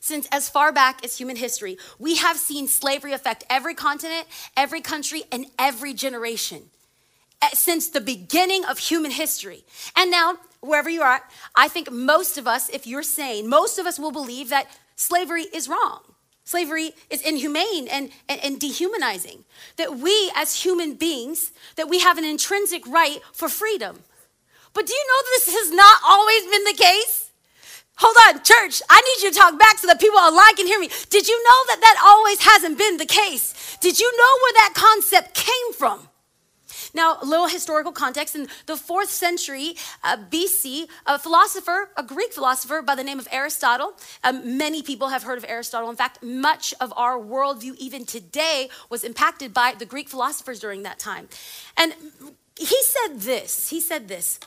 Since 0.00 0.28
as 0.30 0.48
far 0.48 0.72
back 0.72 1.04
as 1.04 1.16
human 1.16 1.36
history, 1.36 1.78
we 1.98 2.16
have 2.16 2.36
seen 2.36 2.68
slavery 2.68 3.12
affect 3.12 3.44
every 3.50 3.74
continent, 3.74 4.26
every 4.56 4.80
country, 4.80 5.24
and 5.32 5.46
every 5.58 5.94
generation. 5.94 6.70
Eh, 7.44 7.50
since 7.52 7.88
the 7.88 8.00
beginning 8.00 8.64
of 8.64 8.78
human 8.78 9.10
history. 9.10 9.64
And 9.96 10.10
now, 10.10 10.38
wherever 10.60 10.88
you 10.88 11.02
are, 11.02 11.20
I 11.54 11.68
think 11.68 11.90
most 11.90 12.38
of 12.38 12.46
us, 12.46 12.70
if 12.70 12.86
you're 12.86 13.02
sane, 13.02 13.48
most 13.48 13.78
of 13.78 13.86
us 13.86 13.98
will 13.98 14.12
believe 14.12 14.48
that 14.48 14.66
slavery 14.96 15.46
is 15.52 15.68
wrong. 15.68 16.00
Slavery 16.44 16.92
is 17.10 17.20
inhumane 17.22 17.88
and, 17.88 18.10
and, 18.28 18.40
and, 18.44 18.60
dehumanizing. 18.60 19.44
That 19.76 19.98
we, 19.98 20.30
as 20.34 20.62
human 20.62 20.94
beings, 20.94 21.52
that 21.76 21.88
we 21.88 22.00
have 22.00 22.18
an 22.18 22.24
intrinsic 22.24 22.86
right 22.86 23.20
for 23.32 23.48
freedom. 23.48 24.00
But 24.72 24.86
do 24.86 24.92
you 24.94 25.04
know 25.06 25.22
this 25.26 25.54
has 25.54 25.72
not 25.72 26.00
always 26.04 26.42
been 26.44 26.64
the 26.64 26.82
case? 26.82 27.30
Hold 27.96 28.16
on, 28.26 28.42
church, 28.42 28.82
I 28.90 29.00
need 29.00 29.24
you 29.24 29.32
to 29.32 29.38
talk 29.38 29.58
back 29.58 29.78
so 29.78 29.86
that 29.86 30.00
people 30.00 30.18
online 30.18 30.56
can 30.56 30.66
hear 30.66 30.80
me. 30.80 30.90
Did 31.10 31.28
you 31.28 31.42
know 31.44 31.60
that 31.68 31.80
that 31.80 32.02
always 32.04 32.40
hasn't 32.40 32.76
been 32.76 32.96
the 32.96 33.06
case? 33.06 33.76
Did 33.80 33.98
you 34.00 34.10
know 34.16 34.38
where 34.42 34.52
that 34.54 34.72
concept 34.74 35.34
came 35.34 35.72
from? 35.74 36.08
Now, 36.94 37.18
a 37.20 37.24
little 37.24 37.48
historical 37.48 37.92
context 37.92 38.36
in 38.36 38.46
the 38.66 38.76
fourth 38.76 39.10
century 39.10 39.74
uh, 40.02 40.16
BC, 40.30 40.86
a 41.06 41.18
philosopher, 41.18 41.90
a 41.96 42.02
Greek 42.02 42.32
philosopher 42.32 42.82
by 42.82 42.94
the 42.94 43.04
name 43.04 43.18
of 43.18 43.28
Aristotle, 43.32 43.94
um, 44.22 44.56
many 44.56 44.82
people 44.82 45.08
have 45.08 45.24
heard 45.24 45.36
of 45.36 45.44
Aristotle. 45.48 45.90
In 45.90 45.96
fact, 45.96 46.22
much 46.22 46.72
of 46.80 46.92
our 46.96 47.18
worldview, 47.18 47.76
even 47.76 48.06
today, 48.06 48.68
was 48.88 49.02
impacted 49.02 49.52
by 49.52 49.74
the 49.76 49.84
Greek 49.84 50.08
philosophers 50.08 50.60
during 50.60 50.84
that 50.84 50.98
time. 50.98 51.28
And 51.76 51.94
he 52.56 52.82
said 52.82 53.20
this 53.20 53.70
he 53.70 53.80
said 53.80 54.08
this. 54.08 54.38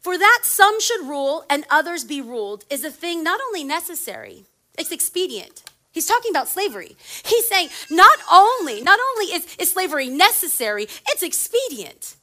For 0.00 0.18
that 0.18 0.40
some 0.42 0.80
should 0.82 1.08
rule 1.08 1.46
and 1.48 1.64
others 1.70 2.04
be 2.04 2.20
ruled 2.20 2.64
is 2.68 2.84
a 2.84 2.90
thing 2.90 3.24
not 3.24 3.40
only 3.40 3.64
necessary, 3.64 4.44
it's 4.76 4.92
expedient. 4.92 5.62
He's 5.94 6.06
talking 6.06 6.30
about 6.30 6.48
slavery. 6.48 6.96
He's 7.24 7.46
saying 7.46 7.68
not 7.88 8.18
only, 8.30 8.82
not 8.82 8.98
only 9.12 9.32
is, 9.32 9.56
is 9.60 9.70
slavery 9.70 10.08
necessary, 10.08 10.88
it's 11.08 11.22
expedient. 11.22 12.16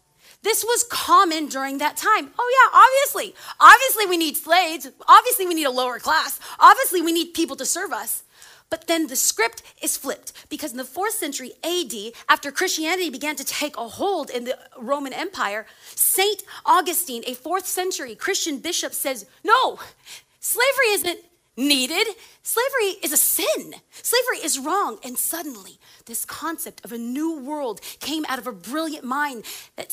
This 0.44 0.64
was 0.66 0.84
common 0.90 1.48
during 1.48 1.78
that 1.78 1.96
time. 1.96 2.32
Oh, 2.38 2.52
yeah, 2.58 2.78
obviously. 2.78 3.34
Obviously, 3.62 4.08
we 4.08 4.18
need 4.18 4.36
slaves. 4.36 4.90
Obviously, 5.08 5.48
we 5.48 5.54
need 5.54 5.66
a 5.66 5.72
lower 5.72 6.00
class. 6.00 6.40
Obviously, 6.60 7.02
we 7.02 7.14
need 7.14 7.34
people 7.34 7.56
to 7.56 7.66
serve 7.66 7.94
us. 7.94 8.24
But 8.70 8.88
then 8.88 9.08
the 9.08 9.16
script 9.16 9.64
is 9.82 9.98
flipped 9.98 10.34
because 10.50 10.72
in 10.72 10.78
the 10.78 10.84
fourth 10.84 11.14
century 11.14 11.54
AD, 11.64 11.94
after 12.28 12.52
Christianity 12.52 13.10
began 13.10 13.36
to 13.36 13.46
take 13.46 13.78
a 13.78 13.88
hold 13.88 14.30
in 14.30 14.46
the 14.46 14.58
Roman 14.78 15.14
Empire, 15.14 15.66
Saint 15.96 16.44
Augustine, 16.66 17.24
a 17.28 17.36
fourth 17.36 17.68
century 17.68 18.16
Christian 18.16 18.60
bishop, 18.60 18.94
says, 18.94 19.26
No, 19.44 19.80
slavery 20.40 20.90
isn't 20.90 21.20
needed. 21.58 22.08
Slavery 22.44 23.00
is 23.04 23.12
a 23.12 23.18
sin. 23.18 23.76
Slavery 23.92 24.38
is 24.44 24.60
wrong. 24.60 25.00
And 25.04 25.18
suddenly, 25.18 25.80
this 26.06 26.26
concept 26.26 26.84
of 26.86 26.92
a 26.92 26.98
new 26.98 27.40
world 27.40 27.82
came 28.00 28.26
out 28.28 28.40
of 28.40 28.48
a 28.48 28.52
brilliant 28.52 29.06
mind 29.06 29.44
that 29.76 29.92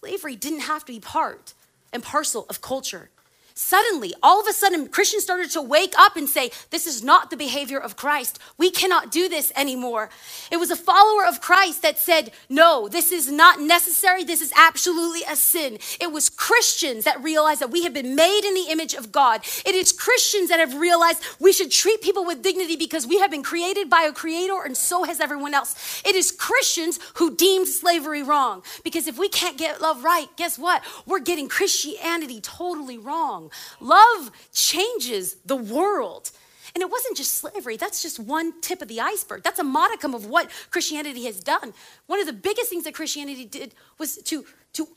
slavery 0.00 0.36
didn't 0.36 0.60
have 0.60 0.84
to 0.84 0.92
be 0.92 1.00
part 1.00 1.54
and 1.92 2.02
parcel 2.02 2.46
of 2.48 2.60
culture. 2.60 3.10
Suddenly, 3.54 4.14
all 4.22 4.40
of 4.40 4.46
a 4.46 4.52
sudden, 4.52 4.88
Christians 4.88 5.22
started 5.22 5.50
to 5.50 5.62
wake 5.62 5.94
up 5.98 6.16
and 6.16 6.28
say, 6.28 6.50
This 6.70 6.86
is 6.86 7.02
not 7.02 7.30
the 7.30 7.36
behavior 7.36 7.78
of 7.78 7.96
Christ. 7.96 8.38
We 8.56 8.70
cannot 8.70 9.10
do 9.10 9.28
this 9.28 9.52
anymore. 9.56 10.10
It 10.50 10.56
was 10.56 10.70
a 10.70 10.76
follower 10.76 11.26
of 11.26 11.40
Christ 11.40 11.82
that 11.82 11.98
said, 11.98 12.32
No, 12.48 12.88
this 12.88 13.12
is 13.12 13.30
not 13.30 13.60
necessary. 13.60 14.24
This 14.24 14.40
is 14.40 14.52
absolutely 14.56 15.22
a 15.28 15.36
sin. 15.36 15.78
It 16.00 16.12
was 16.12 16.30
Christians 16.30 17.04
that 17.04 17.22
realized 17.22 17.60
that 17.60 17.70
we 17.70 17.84
have 17.84 17.94
been 17.94 18.14
made 18.14 18.44
in 18.44 18.54
the 18.54 18.70
image 18.70 18.94
of 18.94 19.12
God. 19.12 19.42
It 19.66 19.74
is 19.74 19.92
Christians 19.92 20.48
that 20.48 20.60
have 20.60 20.74
realized 20.74 21.22
we 21.38 21.52
should 21.52 21.70
treat 21.70 22.00
people 22.00 22.24
with 22.24 22.42
dignity 22.42 22.76
because 22.76 23.06
we 23.06 23.18
have 23.18 23.30
been 23.30 23.42
created 23.42 23.90
by 23.90 24.02
a 24.02 24.12
creator 24.12 24.62
and 24.64 24.76
so 24.76 25.04
has 25.04 25.20
everyone 25.20 25.54
else. 25.54 26.02
It 26.04 26.14
is 26.14 26.32
Christians 26.32 26.98
who 27.14 27.34
deemed 27.34 27.68
slavery 27.68 28.22
wrong 28.22 28.62
because 28.84 29.06
if 29.06 29.18
we 29.18 29.28
can't 29.28 29.58
get 29.58 29.80
love 29.80 30.04
right, 30.04 30.28
guess 30.36 30.58
what? 30.58 30.82
We're 31.06 31.20
getting 31.20 31.48
Christianity 31.48 32.40
totally 32.40 32.98
wrong 32.98 33.41
wrong. 33.42 33.50
Love 33.80 34.30
changes 34.52 35.36
the 35.46 35.56
world. 35.56 36.30
And 36.74 36.80
it 36.80 36.90
wasn't 36.90 37.16
just 37.16 37.34
slavery, 37.34 37.76
that's 37.76 38.02
just 38.02 38.18
one 38.18 38.60
tip 38.60 38.80
of 38.80 38.88
the 38.88 39.00
iceberg. 39.00 39.42
That's 39.42 39.58
a 39.58 39.64
modicum 39.64 40.14
of 40.14 40.26
what 40.26 40.50
Christianity 40.70 41.24
has 41.24 41.40
done. 41.40 41.74
One 42.06 42.18
of 42.18 42.26
the 42.26 42.32
biggest 42.32 42.70
things 42.70 42.84
that 42.84 42.94
Christianity 42.94 43.44
did 43.44 43.74
was 43.98 44.16
to, 44.16 44.46
to 44.72 44.88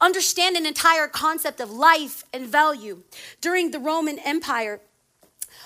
understand 0.00 0.56
an 0.56 0.66
entire 0.66 1.08
concept 1.08 1.60
of 1.60 1.70
life 1.70 2.24
and 2.34 2.46
value. 2.46 3.02
During 3.40 3.70
the 3.70 3.78
Roman 3.78 4.18
Empire, 4.18 4.80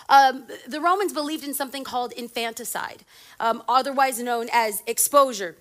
um, 0.08 0.46
the 0.68 0.80
Romans 0.80 1.12
believed 1.12 1.42
in 1.42 1.54
something 1.54 1.82
called 1.82 2.12
infanticide, 2.12 3.04
um, 3.40 3.62
otherwise 3.68 4.20
known 4.20 4.48
as 4.52 4.82
exposure. 4.86 5.56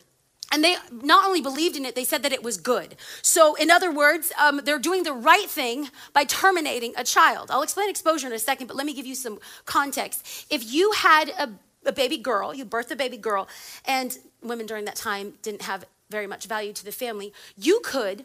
And 0.56 0.64
they 0.64 0.78
not 0.90 1.26
only 1.26 1.42
believed 1.42 1.76
in 1.76 1.84
it, 1.84 1.96
they 1.96 2.06
said 2.06 2.24
that 2.24 2.32
it 2.32 2.42
was 2.42 2.56
good. 2.56 2.96
So, 3.22 3.56
in 3.56 3.70
other 3.70 3.92
words, 3.92 4.32
um, 4.40 4.62
they're 4.64 4.80
doing 4.80 5.04
the 5.04 5.12
right 5.12 5.50
thing 5.50 5.90
by 6.14 6.24
terminating 6.24 6.94
a 6.96 7.04
child. 7.04 7.52
I'll 7.52 7.62
explain 7.62 7.90
exposure 7.90 8.28
in 8.28 8.32
a 8.32 8.40
second, 8.40 8.68
but 8.68 8.78
let 8.78 8.86
me 8.86 8.94
give 8.94 9.06
you 9.06 9.16
some 9.16 9.38
context. 9.66 10.48
If 10.50 10.64
you 10.74 10.94
had 10.94 11.28
a, 11.28 11.50
a 11.86 11.92
baby 11.92 12.16
girl, 12.16 12.56
you 12.56 12.64
birthed 12.64 12.90
a 12.90 12.96
baby 12.96 13.18
girl, 13.18 13.50
and 13.84 14.18
women 14.42 14.66
during 14.66 14.86
that 14.86 14.96
time 14.96 15.34
didn't 15.42 15.64
have 15.64 15.84
very 16.10 16.26
much 16.26 16.46
value 16.46 16.72
to 16.72 16.86
the 16.86 16.94
family, 16.94 17.34
you 17.58 17.82
could 17.84 18.24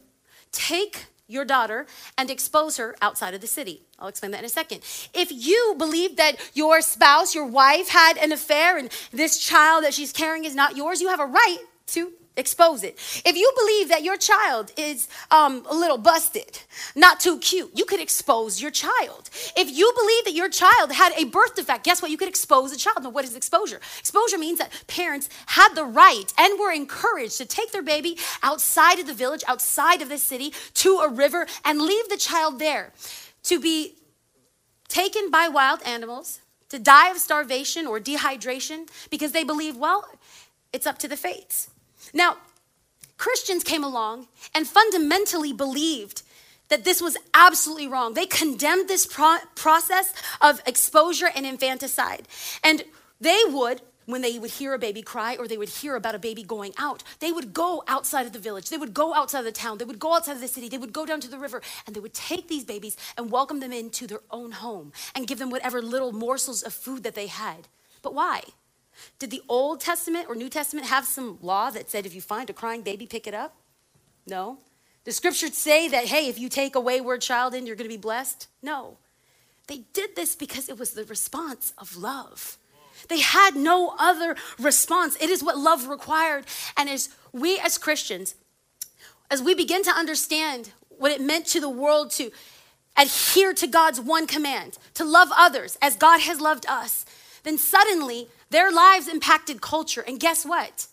take 0.53 1.07
your 1.27 1.45
daughter 1.45 1.85
and 2.17 2.31
expose 2.31 2.77
her 2.77 2.95
outside 3.03 3.35
of 3.35 3.41
the 3.41 3.49
city. 3.49 3.83
I'll 3.99 4.07
explain 4.07 4.31
that 4.31 4.39
in 4.39 4.45
a 4.45 4.49
second. 4.49 4.83
If 5.13 5.33
you 5.33 5.75
believe 5.77 6.15
that 6.17 6.37
your 6.55 6.81
spouse, 6.81 7.35
your 7.35 7.47
wife, 7.47 7.89
had 7.89 8.19
an 8.19 8.31
affair 8.31 8.79
and 8.79 8.89
this 9.11 9.37
child 9.37 9.83
that 9.83 9.95
she's 9.95 10.13
carrying 10.13 10.45
is 10.45 10.55
not 10.55 10.77
yours, 10.77 11.01
you 11.01 11.09
have 11.09 11.19
a 11.19 11.27
right 11.27 11.59
to 11.89 12.13
expose 12.37 12.83
it. 12.83 12.97
If 13.25 13.37
you 13.37 13.53
believe 13.59 13.89
that 13.89 14.03
your 14.03 14.17
child 14.17 14.73
is 14.77 15.09
um, 15.31 15.67
a 15.69 15.75
little 15.75 15.99
busted, 15.99 16.61
not 16.95 17.21
too 17.21 17.39
cute, 17.39 17.71
you 17.75 17.85
could 17.85 18.01
expose 18.01 18.63
your 18.63 18.71
child. 18.71 19.29
If 19.57 19.71
you 19.71 19.93
believe 19.97 20.25
that 20.25 20.35
your 20.35 20.49
child 20.49 20.93
had 20.93 21.13
a 21.17 21.25
birth 21.25 21.57
defect, 21.57 21.85
guess 21.85 22.01
what? 22.01 22.11
You 22.11 22.17
could 22.17 22.29
expose 22.29 22.73
a 22.73 22.77
child. 22.79 23.03
Now, 23.03 23.11
what 23.11 23.25
is 23.25 23.37
exposure? 23.37 23.81
Exposure 23.99 24.39
means 24.39 24.59
that 24.59 24.71
parents 24.87 25.29
had 25.47 25.75
the 25.75 25.85
right 25.85 26.33
and 26.39 26.59
were 26.59 26.73
encouraged 26.73 27.39
to 27.39 27.47
take 27.47 27.73
their 27.73 27.83
baby 27.83 28.17
outside 28.43 28.99
of 28.99 29.07
the 29.07 29.15
village, 29.15 29.43
outside 29.47 30.01
of 30.01 30.09
the 30.09 30.19
city, 30.19 30.53
to 30.75 30.99
a 30.99 31.09
river, 31.09 31.47
and 31.65 31.81
leave 31.81 32.09
the 32.09 32.17
child 32.17 32.59
there 32.59 32.93
to 33.45 33.61
be 33.61 33.97
taken 34.89 35.31
by 35.31 35.49
wild 35.49 35.83
animals, 35.85 36.41
to 36.69 36.79
die 36.79 37.11
of 37.11 37.19
starvation 37.19 37.87
or 37.87 38.01
dehydration, 38.01 38.89
because 39.11 39.33
they 39.33 39.45
believe, 39.45 39.77
well, 39.77 40.05
it's 40.73 40.87
up 40.87 40.99
to 40.99 41.09
the 41.09 41.17
fates. 41.17 41.71
Now, 42.13 42.37
Christians 43.17 43.65
came 43.65 43.85
along 43.85 44.29
and 44.55 44.67
fundamentally 44.67 45.53
believed 45.53 46.23
that 46.71 46.85
this 46.85 47.03
was 47.03 47.17
absolutely 47.35 47.87
wrong. 47.87 48.15
They 48.15 48.27
condemned 48.27 48.89
this 48.89 49.07
pro- 49.07 49.39
process 49.55 50.15
of 50.41 50.63
exposure 50.67 51.29
and 51.35 51.45
infanticide. 51.45 52.27
And 52.65 52.85
they 53.21 53.43
would, 53.49 53.83
when 54.07 54.23
they 54.23 54.39
would 54.39 54.53
hear 54.53 54.73
a 54.73 54.79
baby 54.79 55.03
cry 55.03 55.37
or 55.37 55.47
they 55.47 55.59
would 55.59 55.69
hear 55.69 55.97
about 55.97 56.15
a 56.15 56.19
baby 56.19 56.43
going 56.43 56.73
out, 56.79 57.03
they 57.19 57.33
would 57.33 57.53
go 57.53 57.83
outside 57.87 58.25
of 58.25 58.33
the 58.33 58.39
village. 58.39 58.71
They 58.71 58.79
would 58.79 58.95
go 58.95 59.13
outside 59.15 59.41
of 59.41 59.45
the 59.45 59.53
town. 59.53 59.79
They 59.79 59.85
would 59.85 59.99
go 59.99 60.15
outside 60.15 60.37
of 60.37 60.41
the 60.41 60.49
city. 60.49 60.69
They 60.69 60.79
would 60.79 60.93
go 60.93 61.05
down 61.05 61.21
to 61.21 61.29
the 61.29 61.39
river 61.39 61.61
and 61.87 61.95
they 61.95 62.01
would 62.01 62.15
take 62.15 62.49
these 62.49 62.65
babies 62.65 62.97
and 63.19 63.31
welcome 63.31 63.61
them 63.61 63.73
into 63.73 64.07
their 64.07 64.23
own 64.31 64.53
home 64.53 64.93
and 65.15 65.27
give 65.27 65.39
them 65.39 65.51
whatever 65.51 65.83
little 65.83 66.13
morsels 66.13 66.63
of 66.63 66.73
food 66.73 67.03
that 67.03 67.15
they 67.15 67.27
had. 67.27 67.69
But 68.01 68.15
why? 68.15 68.43
Did 69.19 69.31
the 69.31 69.43
Old 69.49 69.81
Testament 69.81 70.27
or 70.29 70.35
New 70.35 70.49
Testament 70.49 70.87
have 70.87 71.05
some 71.07 71.39
law 71.43 71.71
that 71.71 71.91
said 71.91 72.07
if 72.07 72.15
you 72.15 72.21
find 72.21 72.51
a 72.51 72.53
crying 72.53 72.83
baby, 72.83 73.07
pick 73.07 73.27
it 73.27 73.35
up? 73.35 73.55
No. 74.27 74.59
The 75.05 75.13
scriptures 75.13 75.57
say 75.57 75.89
that, 75.89 76.07
hey, 76.07 76.29
if 76.29 76.39
you 76.39 76.49
take 76.49 76.75
a 76.75 76.81
wayward 76.81 77.23
child 77.23 77.55
in, 77.55 77.67
you're 77.67 77.77
going 77.77 77.89
to 77.89 77.95
be 77.95 78.01
blessed? 78.01 78.49
No. 78.63 78.99
They 79.67 79.85
did 79.93 80.17
this 80.17 80.35
because 80.35 80.69
it 80.69 80.79
was 80.79 80.93
the 80.93 81.05
response 81.05 81.73
of 81.79 81.97
love. 81.97 82.59
They 83.09 83.21
had 83.21 83.57
no 83.57 83.95
other 83.99 84.37
response. 84.59 85.17
It 85.21 85.31
is 85.31 85.43
what 85.43 85.57
love 85.57 85.89
required. 85.89 86.45
And 86.77 86.89
as 86.89 87.09
we 87.33 87.59
as 87.59 87.79
Christians, 87.79 88.35
as 89.31 89.43
we 89.43 89.55
begin 89.55 89.83
to 89.85 89.91
understand 89.91 90.71
what 90.89 91.13
it 91.13 91.21
meant 91.21 91.47
to 91.47 91.61
the 91.61 91.71
world 91.71 92.11
to 92.13 92.31
adhere 92.97 93.55
to 93.55 93.67
God's 93.67 94.01
one 94.01 94.27
command, 94.27 94.77
to 94.95 95.05
love 95.05 95.29
others 95.35 95.79
as 95.81 95.97
God 95.97 96.21
has 96.21 96.41
loved 96.41 96.67
us, 96.69 97.07
then 97.43 97.59
suddenly 97.59 98.29
their 98.51 98.71
lives 98.71 99.09
impacted 99.09 99.61
culture. 99.61 100.03
And 100.07 100.21
guess 100.21 100.45
what? 100.45 100.87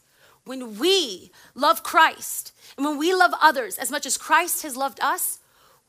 When 0.45 0.77
we 0.77 1.31
love 1.55 1.83
Christ 1.83 2.53
and 2.77 2.85
when 2.85 2.97
we 2.97 3.13
love 3.13 3.31
others 3.41 3.77
as 3.77 3.91
much 3.91 4.05
as 4.05 4.17
Christ 4.17 4.63
has 4.63 4.77
loved 4.77 4.99
us, 5.01 5.39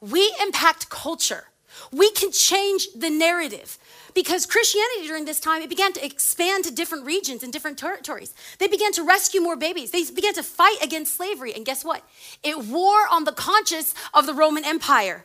we 0.01 0.35
impact 0.43 0.91
culture. 0.91 1.45
We 1.93 2.11
can 2.11 2.33
change 2.33 2.89
the 2.97 3.11
narrative 3.11 3.79
because 4.15 4.47
Christianity 4.47 5.07
during 5.07 5.27
this 5.27 5.39
time 5.39 5.63
it 5.63 5.69
began 5.69 5.93
to 5.93 6.05
expand 6.05 6.65
to 6.65 6.73
different 6.73 7.05
regions 7.05 7.43
and 7.43 7.53
different 7.53 7.79
territories. 7.79 8.35
They 8.59 8.67
began 8.67 8.93
to 8.93 9.05
rescue 9.05 9.41
more 9.41 9.57
babies. 9.57 9.91
They 9.91 10.05
began 10.05 10.35
to 10.35 10.43
fight 10.43 10.79
against 10.83 11.15
slavery 11.15 11.55
and 11.55 11.65
guess 11.65 11.85
what? 11.85 12.03
It 12.43 12.59
wore 12.59 13.07
on 13.11 13.25
the 13.25 13.33
conscience 13.33 13.95
of 14.13 14.27
the 14.27 14.35
Roman 14.35 14.65
Empire. 14.65 15.25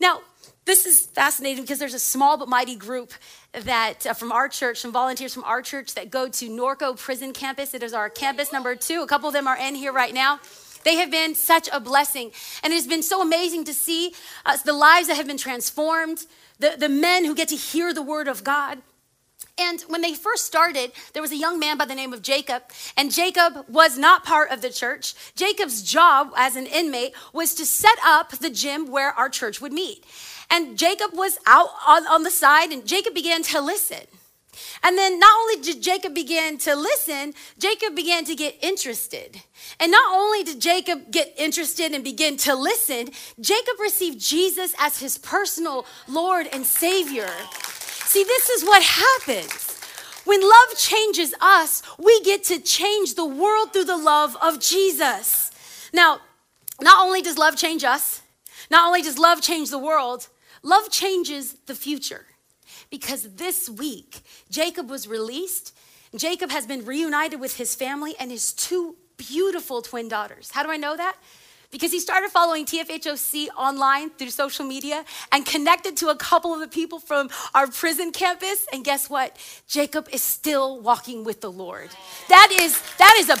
Now, 0.00 0.20
this 0.64 0.86
is 0.86 1.06
fascinating 1.06 1.62
because 1.64 1.78
there's 1.78 1.94
a 1.94 1.98
small 1.98 2.36
but 2.36 2.48
mighty 2.48 2.76
group 2.76 3.12
that 3.52 4.06
uh, 4.06 4.12
from 4.12 4.32
our 4.32 4.48
church, 4.48 4.78
some 4.78 4.92
volunteers 4.92 5.32
from 5.32 5.44
our 5.44 5.62
church 5.62 5.94
that 5.94 6.10
go 6.10 6.28
to 6.28 6.50
Norco 6.50 6.96
Prison 6.96 7.32
Campus. 7.32 7.74
It 7.74 7.82
is 7.82 7.92
our 7.92 8.10
campus 8.10 8.52
number 8.52 8.76
two. 8.76 9.02
A 9.02 9.06
couple 9.06 9.28
of 9.28 9.32
them 9.32 9.46
are 9.46 9.56
in 9.56 9.74
here 9.74 9.92
right 9.92 10.12
now. 10.12 10.40
They 10.84 10.96
have 10.96 11.10
been 11.10 11.34
such 11.34 11.68
a 11.72 11.80
blessing. 11.80 12.30
And 12.62 12.72
it 12.72 12.76
has 12.76 12.86
been 12.86 13.02
so 13.02 13.22
amazing 13.22 13.64
to 13.64 13.74
see 13.74 14.14
uh, 14.46 14.56
the 14.64 14.72
lives 14.72 15.08
that 15.08 15.16
have 15.16 15.26
been 15.26 15.38
transformed, 15.38 16.26
the, 16.58 16.74
the 16.78 16.88
men 16.88 17.24
who 17.24 17.34
get 17.34 17.48
to 17.48 17.56
hear 17.56 17.92
the 17.92 18.02
word 18.02 18.28
of 18.28 18.44
God. 18.44 18.78
And 19.58 19.80
when 19.88 20.02
they 20.02 20.14
first 20.14 20.46
started, 20.46 20.92
there 21.12 21.22
was 21.22 21.32
a 21.32 21.36
young 21.36 21.58
man 21.58 21.76
by 21.76 21.84
the 21.84 21.94
name 21.94 22.12
of 22.12 22.22
Jacob, 22.22 22.62
and 22.96 23.12
Jacob 23.12 23.64
was 23.68 23.98
not 23.98 24.24
part 24.24 24.50
of 24.50 24.62
the 24.62 24.70
church. 24.70 25.14
Jacob's 25.34 25.82
job 25.82 26.32
as 26.36 26.54
an 26.54 26.66
inmate 26.66 27.12
was 27.32 27.54
to 27.56 27.66
set 27.66 27.98
up 28.04 28.30
the 28.30 28.50
gym 28.50 28.88
where 28.88 29.10
our 29.10 29.28
church 29.28 29.60
would 29.60 29.72
meet. 29.72 30.04
And 30.50 30.78
Jacob 30.78 31.10
was 31.14 31.38
out 31.46 31.68
on, 31.86 32.06
on 32.06 32.22
the 32.22 32.30
side, 32.30 32.70
and 32.70 32.86
Jacob 32.86 33.14
began 33.14 33.42
to 33.44 33.60
listen. 33.60 34.06
And 34.82 34.96
then 34.96 35.18
not 35.18 35.36
only 35.40 35.62
did 35.62 35.82
Jacob 35.82 36.14
begin 36.14 36.58
to 36.58 36.74
listen, 36.74 37.34
Jacob 37.58 37.94
began 37.94 38.24
to 38.24 38.34
get 38.34 38.56
interested. 38.60 39.42
And 39.80 39.92
not 39.92 40.16
only 40.16 40.44
did 40.44 40.60
Jacob 40.60 41.10
get 41.10 41.34
interested 41.36 41.92
and 41.92 42.02
begin 42.02 42.36
to 42.38 42.54
listen, 42.54 43.10
Jacob 43.40 43.78
received 43.80 44.20
Jesus 44.20 44.74
as 44.78 44.98
his 44.98 45.18
personal 45.18 45.86
Lord 46.08 46.48
and 46.52 46.64
Savior. 46.64 47.30
See, 48.04 48.24
this 48.24 48.48
is 48.50 48.64
what 48.64 48.82
happens. 48.82 49.74
When 50.24 50.42
love 50.42 50.76
changes 50.76 51.34
us, 51.40 51.82
we 51.98 52.20
get 52.22 52.44
to 52.44 52.60
change 52.60 53.14
the 53.14 53.26
world 53.26 53.72
through 53.72 53.84
the 53.84 53.96
love 53.96 54.36
of 54.42 54.60
Jesus. 54.60 55.50
Now, 55.92 56.20
not 56.80 57.04
only 57.04 57.22
does 57.22 57.38
love 57.38 57.56
change 57.56 57.84
us, 57.84 58.22
not 58.70 58.86
only 58.86 59.02
does 59.02 59.18
love 59.18 59.40
change 59.40 59.70
the 59.70 59.78
world, 59.78 60.28
Love 60.62 60.90
changes 60.90 61.54
the 61.66 61.74
future 61.74 62.26
Because 62.90 63.34
this 63.36 63.68
week, 63.68 64.22
Jacob 64.50 64.90
was 64.90 65.08
released. 65.08 65.74
Jacob 66.16 66.50
has 66.50 66.66
been 66.66 66.84
reunited 66.84 67.40
with 67.40 67.56
his 67.56 67.74
family 67.74 68.14
and 68.18 68.30
his 68.30 68.52
two 68.52 68.96
beautiful 69.16 69.82
twin 69.82 70.08
daughters. 70.08 70.50
How 70.50 70.62
do 70.62 70.70
I 70.70 70.76
know 70.76 70.96
that? 70.96 71.16
because 71.70 71.92
he 71.92 72.00
started 72.00 72.30
following 72.30 72.64
TFHOC 72.64 73.48
online 73.56 74.10
through 74.10 74.30
social 74.30 74.64
media 74.64 75.04
and 75.32 75.44
connected 75.44 75.96
to 75.98 76.08
a 76.08 76.16
couple 76.16 76.54
of 76.54 76.60
the 76.60 76.68
people 76.68 76.98
from 76.98 77.28
our 77.54 77.66
prison 77.66 78.10
campus. 78.10 78.66
And 78.72 78.84
guess 78.84 79.10
what? 79.10 79.36
Jacob 79.66 80.08
is 80.10 80.22
still 80.22 80.80
walking 80.80 81.24
with 81.24 81.40
the 81.40 81.50
Lord. 81.50 81.90
That 82.28 82.48
is 82.52 82.80
that 82.96 83.16
is 83.18 83.28
a 83.28 83.36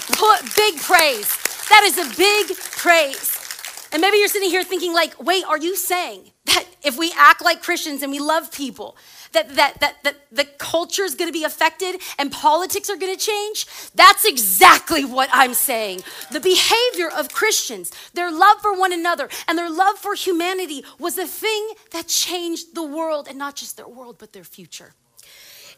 big 0.56 0.80
praise. 0.80 1.36
That 1.68 1.82
is 1.84 1.98
a 1.98 2.16
big 2.16 2.56
praise. 2.56 3.47
And 3.92 4.02
maybe 4.02 4.18
you're 4.18 4.28
sitting 4.28 4.50
here 4.50 4.64
thinking 4.64 4.92
like, 4.92 5.18
"Wait, 5.22 5.44
are 5.44 5.58
you 5.58 5.76
saying 5.76 6.32
that 6.44 6.64
if 6.82 6.98
we 6.98 7.12
act 7.16 7.42
like 7.42 7.62
Christians 7.62 8.02
and 8.02 8.12
we 8.12 8.18
love 8.18 8.52
people, 8.52 8.96
that, 9.32 9.54
that, 9.56 9.80
that, 9.80 10.02
that 10.04 10.16
the 10.32 10.44
culture 10.44 11.02
is 11.02 11.14
going 11.14 11.28
to 11.28 11.32
be 11.32 11.44
affected 11.44 12.00
and 12.18 12.30
politics 12.32 12.88
are 12.90 12.96
going 12.96 13.14
to 13.16 13.20
change? 13.20 13.66
That's 13.94 14.24
exactly 14.24 15.04
what 15.04 15.28
I'm 15.32 15.54
saying. 15.54 16.02
The 16.30 16.40
behavior 16.40 17.10
of 17.10 17.32
Christians, 17.32 17.90
their 18.14 18.30
love 18.30 18.60
for 18.60 18.78
one 18.78 18.92
another, 18.92 19.28
and 19.46 19.58
their 19.58 19.70
love 19.70 19.98
for 19.98 20.14
humanity 20.14 20.84
was 20.98 21.16
the 21.16 21.26
thing 21.26 21.70
that 21.92 22.08
changed 22.08 22.74
the 22.74 22.82
world, 22.82 23.28
and 23.28 23.38
not 23.38 23.56
just 23.56 23.76
their 23.76 23.88
world, 23.88 24.16
but 24.18 24.32
their 24.32 24.44
future. 24.44 24.94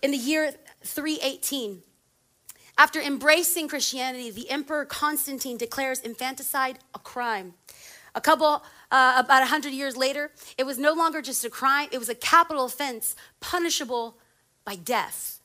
In 0.03 0.11
the 0.11 0.17
year 0.17 0.53
318, 0.85 1.83
after 2.79 3.01
embracing 3.01 3.69
Christianity, 3.69 4.31
the 4.31 4.49
Emperor 4.49 4.87
Constantine 4.87 5.59
declares 5.59 6.01
infanticide 6.01 6.79
a 6.95 6.99
crime. 6.99 7.55
A 8.15 8.21
couple 8.21 8.63
uh, 8.91 9.15
about 9.19 9.41
100 9.41 9.73
years 9.73 9.97
later, 9.97 10.31
it 10.59 10.65
was 10.65 10.79
no 10.79 10.93
longer 10.93 11.23
just 11.23 11.45
a 11.45 11.51
crime, 11.51 11.89
it 11.93 11.99
was 11.99 12.09
a 12.09 12.15
capital 12.15 12.65
offense 12.65 13.15
punishable 13.41 14.17
by 14.65 14.75
death. 14.77 15.41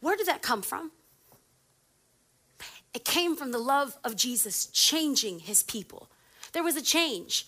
Where 0.00 0.16
did 0.16 0.26
that 0.26 0.42
come 0.42 0.62
from? 0.62 0.92
It 2.92 3.04
came 3.04 3.36
from 3.36 3.52
the 3.52 3.58
love 3.58 3.96
of 4.04 4.16
Jesus 4.16 4.66
changing 4.66 5.40
his 5.40 5.62
people. 5.62 6.08
There 6.52 6.62
was 6.64 6.76
a 6.76 6.82
change. 6.82 7.46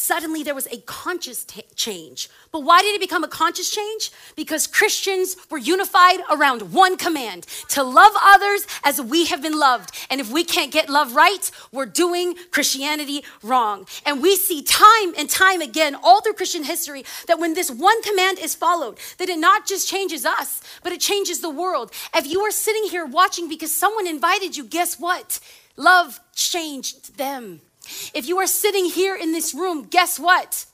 Suddenly, 0.00 0.44
there 0.44 0.54
was 0.54 0.68
a 0.68 0.80
conscious 0.82 1.42
t- 1.44 1.64
change. 1.74 2.30
But 2.52 2.60
why 2.60 2.82
did 2.82 2.94
it 2.94 3.00
become 3.00 3.24
a 3.24 3.28
conscious 3.28 3.68
change? 3.68 4.12
Because 4.36 4.68
Christians 4.68 5.36
were 5.50 5.58
unified 5.58 6.20
around 6.30 6.72
one 6.72 6.96
command 6.96 7.46
to 7.70 7.82
love 7.82 8.12
others 8.22 8.64
as 8.84 9.02
we 9.02 9.26
have 9.26 9.42
been 9.42 9.58
loved. 9.58 9.90
And 10.08 10.20
if 10.20 10.30
we 10.30 10.44
can't 10.44 10.70
get 10.70 10.88
love 10.88 11.16
right, 11.16 11.50
we're 11.72 11.84
doing 11.84 12.36
Christianity 12.52 13.24
wrong. 13.42 13.88
And 14.06 14.22
we 14.22 14.36
see 14.36 14.62
time 14.62 15.14
and 15.18 15.28
time 15.28 15.60
again, 15.60 15.96
all 15.96 16.20
through 16.20 16.34
Christian 16.34 16.62
history, 16.62 17.04
that 17.26 17.40
when 17.40 17.54
this 17.54 17.68
one 17.68 18.00
command 18.02 18.38
is 18.38 18.54
followed, 18.54 18.98
that 19.18 19.28
it 19.28 19.40
not 19.40 19.66
just 19.66 19.88
changes 19.88 20.24
us, 20.24 20.60
but 20.84 20.92
it 20.92 21.00
changes 21.00 21.40
the 21.40 21.50
world. 21.50 21.90
If 22.14 22.24
you 22.24 22.40
are 22.42 22.52
sitting 22.52 22.84
here 22.84 23.04
watching 23.04 23.48
because 23.48 23.74
someone 23.74 24.06
invited 24.06 24.56
you, 24.56 24.62
guess 24.62 25.00
what? 25.00 25.40
Love 25.76 26.20
changed 26.34 27.16
them. 27.18 27.62
If 28.14 28.26
you 28.26 28.38
are 28.38 28.46
sitting 28.46 28.86
here 28.86 29.16
in 29.16 29.32
this 29.32 29.54
room, 29.54 29.84
guess 29.84 30.18
what? 30.18 30.66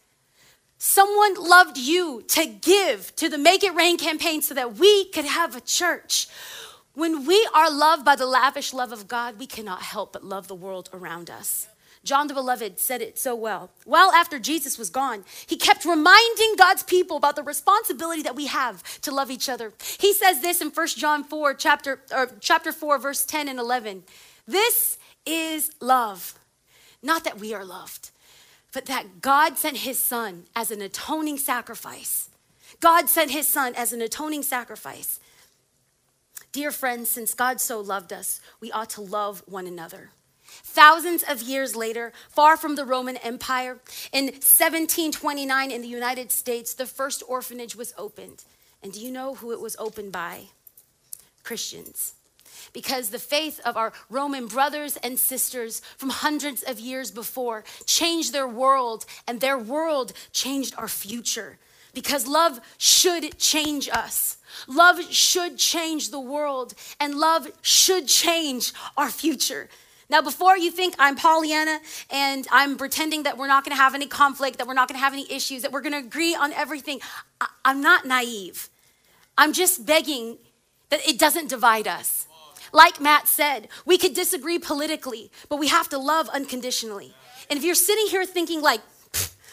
Someone 0.78 1.34
loved 1.34 1.78
you 1.78 2.22
to 2.28 2.46
give 2.46 3.14
to 3.16 3.28
the 3.28 3.38
Make 3.38 3.64
It 3.64 3.74
Rain 3.74 3.96
campaign 3.96 4.42
so 4.42 4.54
that 4.54 4.76
we 4.76 5.06
could 5.06 5.24
have 5.24 5.56
a 5.56 5.60
church. 5.60 6.28
When 6.94 7.26
we 7.26 7.48
are 7.54 7.70
loved 7.70 8.04
by 8.04 8.16
the 8.16 8.26
lavish 8.26 8.74
love 8.74 8.92
of 8.92 9.08
God, 9.08 9.38
we 9.38 9.46
cannot 9.46 9.82
help 9.82 10.12
but 10.12 10.24
love 10.24 10.46
the 10.46 10.54
world 10.54 10.90
around 10.92 11.30
us. 11.30 11.68
John 12.04 12.26
the 12.26 12.34
Beloved 12.34 12.78
said 12.78 13.00
it 13.00 13.18
so 13.18 13.34
well. 13.34 13.70
Well, 13.86 14.12
after 14.12 14.38
Jesus 14.38 14.78
was 14.78 14.90
gone, 14.90 15.24
he 15.46 15.56
kept 15.56 15.86
reminding 15.86 16.54
God's 16.56 16.82
people 16.82 17.16
about 17.16 17.34
the 17.34 17.42
responsibility 17.42 18.22
that 18.22 18.36
we 18.36 18.46
have 18.46 18.82
to 19.00 19.10
love 19.10 19.30
each 19.30 19.48
other. 19.48 19.72
He 19.98 20.12
says 20.12 20.42
this 20.42 20.60
in 20.60 20.68
1 20.68 20.86
John 20.88 21.24
4, 21.24 21.54
chapter, 21.54 22.00
or 22.14 22.30
chapter 22.40 22.72
4, 22.72 22.98
verse 22.98 23.24
10 23.24 23.48
and 23.48 23.58
11. 23.58 24.04
This 24.46 24.98
is 25.24 25.70
love 25.80 26.38
not 27.04 27.22
that 27.24 27.38
we 27.38 27.52
are 27.54 27.64
loved, 27.64 28.10
but 28.72 28.86
that 28.86 29.20
God 29.20 29.58
sent 29.58 29.78
his 29.78 29.98
son 29.98 30.44
as 30.56 30.70
an 30.70 30.80
atoning 30.80 31.36
sacrifice. 31.36 32.30
God 32.80 33.08
sent 33.08 33.30
his 33.30 33.46
son 33.46 33.74
as 33.76 33.92
an 33.92 34.00
atoning 34.02 34.42
sacrifice. 34.42 35.20
Dear 36.50 36.70
friends, 36.70 37.10
since 37.10 37.34
God 37.34 37.60
so 37.60 37.78
loved 37.80 38.12
us, 38.12 38.40
we 38.60 38.72
ought 38.72 38.90
to 38.90 39.00
love 39.00 39.42
one 39.46 39.66
another. 39.66 40.10
Thousands 40.46 41.22
of 41.22 41.42
years 41.42 41.76
later, 41.76 42.12
far 42.28 42.56
from 42.56 42.74
the 42.74 42.84
Roman 42.84 43.16
Empire, 43.18 43.78
in 44.12 44.26
1729 44.26 45.70
in 45.70 45.82
the 45.82 45.88
United 45.88 46.32
States, 46.32 46.74
the 46.74 46.86
first 46.86 47.22
orphanage 47.28 47.76
was 47.76 47.92
opened. 47.98 48.44
And 48.82 48.92
do 48.92 49.00
you 49.00 49.10
know 49.10 49.34
who 49.34 49.52
it 49.52 49.60
was 49.60 49.76
opened 49.78 50.12
by? 50.12 50.44
Christians 51.42 52.14
because 52.72 53.10
the 53.10 53.18
faith 53.18 53.60
of 53.64 53.76
our 53.76 53.92
Roman 54.08 54.46
brothers 54.46 54.96
and 54.98 55.18
sisters 55.18 55.80
from 55.96 56.10
hundreds 56.10 56.62
of 56.62 56.78
years 56.80 57.10
before 57.10 57.64
changed 57.86 58.32
their 58.32 58.48
world, 58.48 59.04
and 59.26 59.40
their 59.40 59.58
world 59.58 60.12
changed 60.32 60.74
our 60.76 60.88
future. 60.88 61.58
Because 61.92 62.26
love 62.26 62.60
should 62.76 63.38
change 63.38 63.88
us. 63.88 64.38
Love 64.66 65.00
should 65.12 65.58
change 65.58 66.10
the 66.10 66.20
world, 66.20 66.74
and 66.98 67.14
love 67.14 67.48
should 67.62 68.08
change 68.08 68.72
our 68.96 69.10
future. 69.10 69.68
Now, 70.10 70.20
before 70.20 70.56
you 70.56 70.70
think 70.70 70.94
I'm 70.98 71.16
Pollyanna 71.16 71.80
and 72.10 72.46
I'm 72.50 72.76
pretending 72.76 73.22
that 73.22 73.38
we're 73.38 73.46
not 73.46 73.64
gonna 73.64 73.76
have 73.76 73.94
any 73.94 74.06
conflict, 74.06 74.58
that 74.58 74.66
we're 74.66 74.74
not 74.74 74.88
gonna 74.88 74.98
have 74.98 75.12
any 75.12 75.30
issues, 75.32 75.62
that 75.62 75.72
we're 75.72 75.80
gonna 75.80 75.98
agree 75.98 76.34
on 76.34 76.52
everything, 76.52 77.00
I- 77.40 77.48
am 77.64 77.80
not 77.80 78.04
naive. 78.04 78.68
I'm 79.38 79.52
just 79.52 79.86
begging 79.86 80.38
that 80.90 81.06
it 81.08 81.18
doesn't 81.18 81.48
divide 81.48 81.88
us. 81.88 82.26
Like 82.74 83.00
Matt 83.00 83.28
said, 83.28 83.68
we 83.86 83.96
could 83.96 84.12
disagree 84.12 84.58
politically, 84.58 85.30
but 85.48 85.58
we 85.58 85.68
have 85.68 85.88
to 85.90 85.98
love 85.98 86.28
unconditionally. 86.28 87.14
And 87.48 87.56
if 87.56 87.64
you're 87.64 87.74
sitting 87.74 88.08
here 88.08 88.26
thinking, 88.26 88.60
like, 88.60 88.80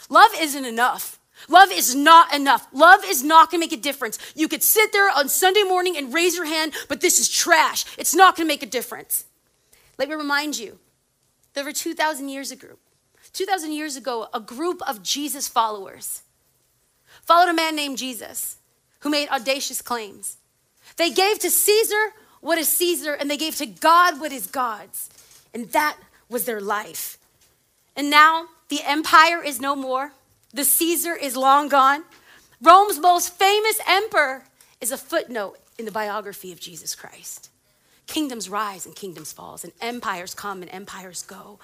love 0.09 0.31
isn't 0.37 0.65
enough, 0.65 1.19
Love 1.49 1.71
is 1.71 1.95
not 1.95 2.33
enough. 2.35 2.67
Love 2.71 3.01
is 3.05 3.23
not 3.23 3.49
gonna 3.49 3.61
make 3.61 3.71
a 3.71 3.77
difference. 3.77 4.19
You 4.35 4.47
could 4.47 4.61
sit 4.61 4.91
there 4.91 5.09
on 5.09 5.27
Sunday 5.27 5.63
morning 5.63 5.97
and 5.97 6.13
raise 6.13 6.35
your 6.35 6.45
hand, 6.45 6.73
but 6.87 7.01
this 7.01 7.19
is 7.19 7.29
trash. 7.29 7.83
It's 7.97 8.13
not 8.13 8.35
gonna 8.35 8.47
make 8.47 8.61
a 8.61 8.67
difference. 8.67 9.25
Let 9.97 10.09
me 10.09 10.15
remind 10.15 10.59
you, 10.59 10.77
there 11.53 11.63
were 11.63 11.73
2,000 11.73 12.29
years 12.29 12.51
ago, 12.51 12.77
2,000 13.33 13.71
years 13.71 13.95
ago, 13.95 14.27
a 14.33 14.39
group 14.39 14.81
of 14.87 15.01
Jesus 15.01 15.47
followers 15.47 16.21
followed 17.23 17.49
a 17.49 17.53
man 17.53 17.75
named 17.75 17.97
Jesus 17.97 18.57
who 18.99 19.09
made 19.09 19.29
audacious 19.29 19.81
claims. 19.81 20.37
They 20.97 21.09
gave 21.09 21.39
to 21.39 21.49
Caesar 21.49 22.13
what 22.41 22.57
is 22.57 22.67
Caesar, 22.69 23.13
and 23.13 23.29
they 23.29 23.37
gave 23.37 23.55
to 23.57 23.65
God 23.65 24.19
what 24.19 24.31
is 24.31 24.47
God's. 24.47 25.09
And 25.53 25.71
that 25.71 25.97
was 26.29 26.45
their 26.45 26.61
life. 26.61 27.17
And 27.95 28.09
now 28.09 28.47
the 28.69 28.81
empire 28.83 29.43
is 29.43 29.59
no 29.61 29.75
more, 29.75 30.13
the 30.53 30.65
Caesar 30.65 31.15
is 31.15 31.37
long 31.37 31.69
gone. 31.69 32.03
Rome's 32.61 32.99
most 32.99 33.33
famous 33.33 33.79
emperor 33.87 34.43
is 34.79 34.91
a 34.91 34.97
footnote 34.97 35.57
in 35.77 35.85
the 35.85 35.91
biography 35.91 36.51
of 36.51 36.59
Jesus 36.59 36.95
Christ. 36.95 37.49
Kingdoms 38.07 38.49
rise 38.49 38.85
and 38.85 38.95
kingdoms 38.95 39.31
falls, 39.31 39.63
and 39.63 39.73
empires 39.81 40.33
come 40.33 40.61
and 40.61 40.73
empires 40.73 41.23
go. 41.23 41.59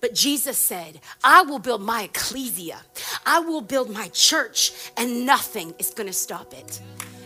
But 0.00 0.14
Jesus 0.14 0.58
said, 0.58 1.00
I 1.22 1.42
will 1.42 1.60
build 1.60 1.80
my 1.80 2.04
ecclesia. 2.04 2.80
I 3.24 3.38
will 3.38 3.60
build 3.60 3.88
my 3.88 4.08
church, 4.08 4.72
and 4.96 5.24
nothing 5.24 5.74
is 5.78 5.90
going 5.90 6.08
to 6.08 6.12
stop 6.12 6.52
it. 6.54 6.80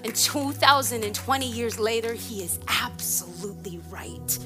And 0.07 0.14
2020 0.14 1.51
years 1.51 1.81
later, 1.81 2.12
he 2.12 2.40
is 2.40 2.61
absolutely 2.69 3.81
right. 3.90 4.38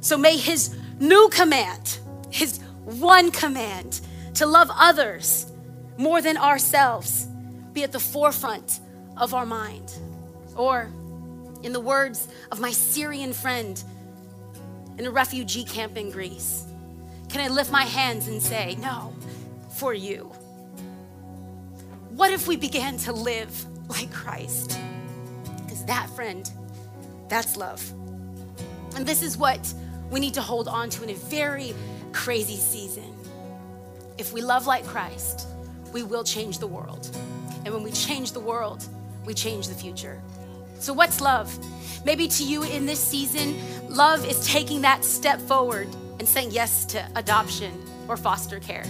So 0.00 0.18
may 0.18 0.36
his 0.36 0.76
new 0.98 1.28
command, 1.28 2.00
his 2.30 2.58
one 2.82 3.30
command 3.30 4.00
to 4.34 4.44
love 4.44 4.68
others 4.74 5.52
more 5.98 6.20
than 6.20 6.36
ourselves, 6.36 7.28
be 7.72 7.84
at 7.84 7.92
the 7.92 8.00
forefront 8.00 8.80
of 9.16 9.34
our 9.34 9.46
mind. 9.46 9.92
Or, 10.56 10.90
in 11.62 11.72
the 11.72 11.80
words 11.80 12.26
of 12.50 12.58
my 12.58 12.72
Syrian 12.72 13.32
friend 13.32 13.80
in 14.98 15.06
a 15.06 15.12
refugee 15.12 15.62
camp 15.62 15.96
in 15.96 16.10
Greece, 16.10 16.64
can 17.28 17.40
I 17.40 17.54
lift 17.54 17.70
my 17.70 17.84
hands 17.84 18.26
and 18.26 18.42
say, 18.42 18.74
No, 18.80 19.14
for 19.76 19.94
you? 19.94 20.24
What 22.10 22.32
if 22.32 22.48
we 22.48 22.56
began 22.56 22.96
to 22.98 23.12
live 23.12 23.64
like 23.88 24.12
Christ. 24.12 24.78
Because 25.62 25.84
that, 25.86 26.08
friend, 26.10 26.50
that's 27.28 27.56
love. 27.56 27.82
And 28.96 29.06
this 29.06 29.22
is 29.22 29.36
what 29.36 29.72
we 30.10 30.20
need 30.20 30.34
to 30.34 30.42
hold 30.42 30.68
on 30.68 30.90
to 30.90 31.02
in 31.02 31.10
a 31.10 31.14
very 31.14 31.74
crazy 32.12 32.56
season. 32.56 33.14
If 34.16 34.32
we 34.32 34.40
love 34.40 34.66
like 34.66 34.84
Christ, 34.84 35.46
we 35.92 36.02
will 36.02 36.24
change 36.24 36.58
the 36.58 36.66
world. 36.66 37.08
And 37.64 37.74
when 37.74 37.82
we 37.82 37.92
change 37.92 38.32
the 38.32 38.40
world, 38.40 38.86
we 39.24 39.34
change 39.34 39.68
the 39.68 39.74
future. 39.74 40.20
So, 40.78 40.92
what's 40.92 41.20
love? 41.20 41.52
Maybe 42.04 42.28
to 42.28 42.44
you 42.44 42.62
in 42.62 42.86
this 42.86 43.02
season, 43.02 43.56
love 43.88 44.24
is 44.26 44.46
taking 44.46 44.82
that 44.82 45.04
step 45.04 45.40
forward 45.40 45.88
and 46.18 46.28
saying 46.28 46.52
yes 46.52 46.84
to 46.86 47.06
adoption 47.16 47.72
or 48.08 48.16
foster 48.16 48.60
care. 48.60 48.84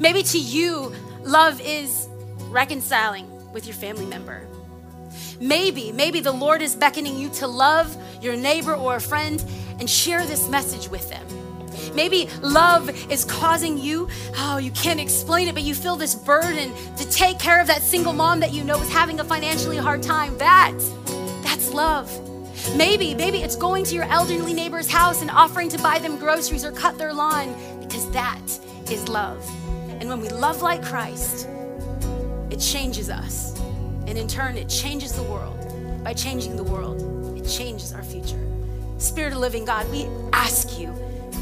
Maybe 0.00 0.22
to 0.24 0.38
you, 0.38 0.92
love 1.22 1.60
is 1.60 2.08
reconciling 2.50 3.31
with 3.52 3.66
your 3.66 3.74
family 3.74 4.06
member. 4.06 4.46
Maybe, 5.40 5.92
maybe 5.92 6.20
the 6.20 6.32
Lord 6.32 6.62
is 6.62 6.74
beckoning 6.74 7.18
you 7.18 7.28
to 7.30 7.46
love 7.46 7.96
your 8.22 8.36
neighbor 8.36 8.74
or 8.74 8.96
a 8.96 9.00
friend 9.00 9.44
and 9.78 9.88
share 9.88 10.24
this 10.24 10.48
message 10.48 10.88
with 10.88 11.08
them. 11.10 11.26
Maybe 11.94 12.28
love 12.40 12.88
is 13.10 13.24
causing 13.24 13.76
you, 13.76 14.08
oh, 14.36 14.58
you 14.58 14.70
can't 14.70 15.00
explain 15.00 15.48
it, 15.48 15.54
but 15.54 15.62
you 15.62 15.74
feel 15.74 15.96
this 15.96 16.14
burden 16.14 16.72
to 16.96 17.10
take 17.10 17.38
care 17.38 17.60
of 17.60 17.66
that 17.66 17.82
single 17.82 18.12
mom 18.12 18.40
that 18.40 18.52
you 18.52 18.64
know 18.64 18.80
is 18.80 18.90
having 18.90 19.20
a 19.20 19.24
financially 19.24 19.76
hard 19.76 20.02
time. 20.02 20.36
That, 20.38 20.72
that's 21.42 21.70
love. 21.72 22.10
Maybe, 22.76 23.14
maybe 23.14 23.38
it's 23.38 23.56
going 23.56 23.84
to 23.86 23.94
your 23.94 24.04
elderly 24.04 24.54
neighbor's 24.54 24.88
house 24.88 25.20
and 25.20 25.30
offering 25.30 25.68
to 25.70 25.78
buy 25.78 25.98
them 25.98 26.16
groceries 26.16 26.64
or 26.64 26.72
cut 26.72 26.96
their 26.96 27.12
lawn 27.12 27.54
because 27.80 28.10
that 28.12 28.40
is 28.90 29.08
love. 29.08 29.44
And 30.00 30.08
when 30.08 30.20
we 30.20 30.28
love 30.28 30.62
like 30.62 30.82
Christ, 30.82 31.48
changes 32.62 33.10
us. 33.10 33.58
And 34.06 34.16
in 34.16 34.28
turn, 34.28 34.56
it 34.56 34.68
changes 34.68 35.12
the 35.12 35.22
world. 35.22 35.58
By 36.04 36.14
changing 36.14 36.56
the 36.56 36.64
world, 36.64 37.36
it 37.36 37.46
changes 37.46 37.92
our 37.92 38.02
future. 38.02 38.40
Spirit 38.98 39.32
of 39.32 39.40
living 39.40 39.64
God, 39.64 39.90
we 39.90 40.06
ask 40.32 40.78
you 40.78 40.94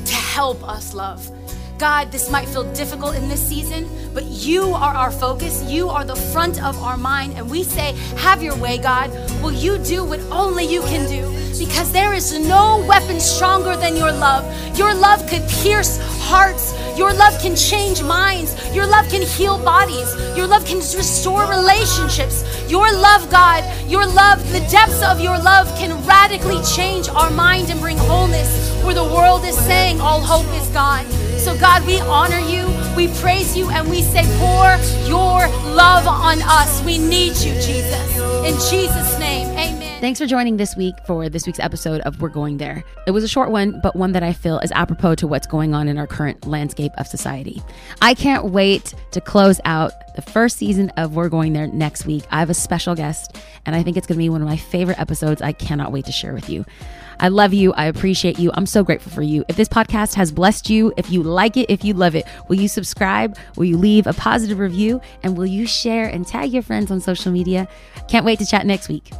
to 0.06 0.14
help 0.14 0.66
us 0.66 0.94
love. 0.94 1.30
God, 1.78 2.12
this 2.12 2.30
might 2.30 2.46
feel 2.46 2.70
difficult 2.74 3.14
in 3.16 3.28
this 3.28 3.46
season, 3.46 3.88
but 4.12 4.24
you 4.24 4.64
are 4.64 4.94
our 4.94 5.10
focus. 5.10 5.62
You 5.64 5.88
are 5.88 6.04
the 6.04 6.14
front 6.16 6.62
of 6.62 6.82
our 6.82 6.98
mind. 6.98 7.34
And 7.36 7.50
we 7.50 7.62
say, 7.62 7.92
Have 8.18 8.42
your 8.42 8.56
way, 8.56 8.76
God. 8.76 9.10
Will 9.42 9.52
you 9.52 9.78
do 9.78 10.04
what 10.04 10.20
only 10.30 10.64
you 10.64 10.82
can 10.82 11.08
do? 11.08 11.39
Because 11.60 11.92
there 11.92 12.14
is 12.14 12.32
no 12.38 12.82
weapon 12.88 13.20
stronger 13.20 13.76
than 13.76 13.94
your 13.94 14.10
love. 14.10 14.42
Your 14.78 14.94
love 14.94 15.20
could 15.28 15.46
pierce 15.62 15.98
hearts. 16.22 16.72
Your 16.96 17.12
love 17.12 17.38
can 17.42 17.54
change 17.54 18.02
minds. 18.02 18.56
Your 18.74 18.86
love 18.86 19.06
can 19.10 19.20
heal 19.20 19.62
bodies. 19.62 20.08
Your 20.34 20.46
love 20.46 20.64
can 20.64 20.78
restore 20.78 21.44
relationships. 21.50 22.44
Your 22.70 22.90
love, 22.90 23.30
God, 23.30 23.62
your 23.90 24.06
love, 24.06 24.40
the 24.52 24.60
depths 24.70 25.02
of 25.02 25.20
your 25.20 25.38
love 25.38 25.66
can 25.76 25.92
radically 26.06 26.62
change 26.62 27.10
our 27.10 27.30
mind 27.30 27.68
and 27.68 27.78
bring 27.78 27.98
wholeness 27.98 28.72
where 28.82 28.94
the 28.94 29.04
world 29.04 29.44
is 29.44 29.58
saying 29.58 30.00
all 30.00 30.20
hope 30.20 30.48
is 30.60 30.68
gone. 30.68 31.04
So, 31.36 31.54
God, 31.58 31.86
we 31.86 32.00
honor 32.00 32.38
you, 32.38 32.64
we 32.96 33.08
praise 33.20 33.54
you, 33.54 33.68
and 33.70 33.88
we 33.90 34.00
say, 34.00 34.24
pour 34.38 34.68
your 35.06 35.46
love 35.76 36.06
on 36.06 36.40
us. 36.42 36.82
We 36.84 36.96
need 36.96 37.36
you, 37.36 37.52
Jesus. 37.60 38.16
In 38.48 38.54
Jesus' 38.70 39.18
name. 39.18 39.19
Thanks 40.00 40.18
for 40.18 40.24
joining 40.24 40.56
this 40.56 40.76
week 40.76 40.94
for 41.06 41.28
this 41.28 41.46
week's 41.46 41.60
episode 41.60 42.00
of 42.00 42.22
We're 42.22 42.30
Going 42.30 42.56
There. 42.56 42.82
It 43.06 43.10
was 43.10 43.22
a 43.22 43.28
short 43.28 43.50
one, 43.50 43.80
but 43.82 43.94
one 43.94 44.12
that 44.12 44.22
I 44.22 44.32
feel 44.32 44.58
is 44.60 44.72
apropos 44.72 45.16
to 45.16 45.26
what's 45.26 45.46
going 45.46 45.74
on 45.74 45.88
in 45.88 45.98
our 45.98 46.06
current 46.06 46.46
landscape 46.46 46.92
of 46.96 47.06
society. 47.06 47.62
I 48.00 48.14
can't 48.14 48.46
wait 48.46 48.94
to 49.10 49.20
close 49.20 49.60
out 49.66 49.92
the 50.16 50.22
first 50.22 50.56
season 50.56 50.88
of 50.96 51.16
We're 51.16 51.28
Going 51.28 51.52
There 51.52 51.66
next 51.66 52.06
week. 52.06 52.24
I 52.30 52.38
have 52.38 52.48
a 52.48 52.54
special 52.54 52.94
guest, 52.94 53.36
and 53.66 53.76
I 53.76 53.82
think 53.82 53.98
it's 53.98 54.06
going 54.06 54.16
to 54.16 54.24
be 54.24 54.30
one 54.30 54.40
of 54.40 54.48
my 54.48 54.56
favorite 54.56 54.98
episodes. 54.98 55.42
I 55.42 55.52
cannot 55.52 55.92
wait 55.92 56.06
to 56.06 56.12
share 56.12 56.32
with 56.32 56.48
you. 56.48 56.64
I 57.18 57.28
love 57.28 57.52
you. 57.52 57.74
I 57.74 57.84
appreciate 57.84 58.38
you. 58.38 58.50
I'm 58.54 58.64
so 58.64 58.82
grateful 58.82 59.12
for 59.12 59.20
you. 59.20 59.44
If 59.48 59.56
this 59.56 59.68
podcast 59.68 60.14
has 60.14 60.32
blessed 60.32 60.70
you, 60.70 60.94
if 60.96 61.10
you 61.10 61.22
like 61.22 61.58
it, 61.58 61.68
if 61.68 61.84
you 61.84 61.92
love 61.92 62.14
it, 62.14 62.26
will 62.48 62.56
you 62.56 62.68
subscribe? 62.68 63.36
Will 63.56 63.66
you 63.66 63.76
leave 63.76 64.06
a 64.06 64.14
positive 64.14 64.60
review? 64.60 65.02
And 65.22 65.36
will 65.36 65.44
you 65.44 65.66
share 65.66 66.08
and 66.08 66.26
tag 66.26 66.54
your 66.54 66.62
friends 66.62 66.90
on 66.90 67.02
social 67.02 67.30
media? 67.30 67.68
Can't 68.08 68.24
wait 68.24 68.38
to 68.38 68.46
chat 68.46 68.64
next 68.64 68.88
week. 68.88 69.10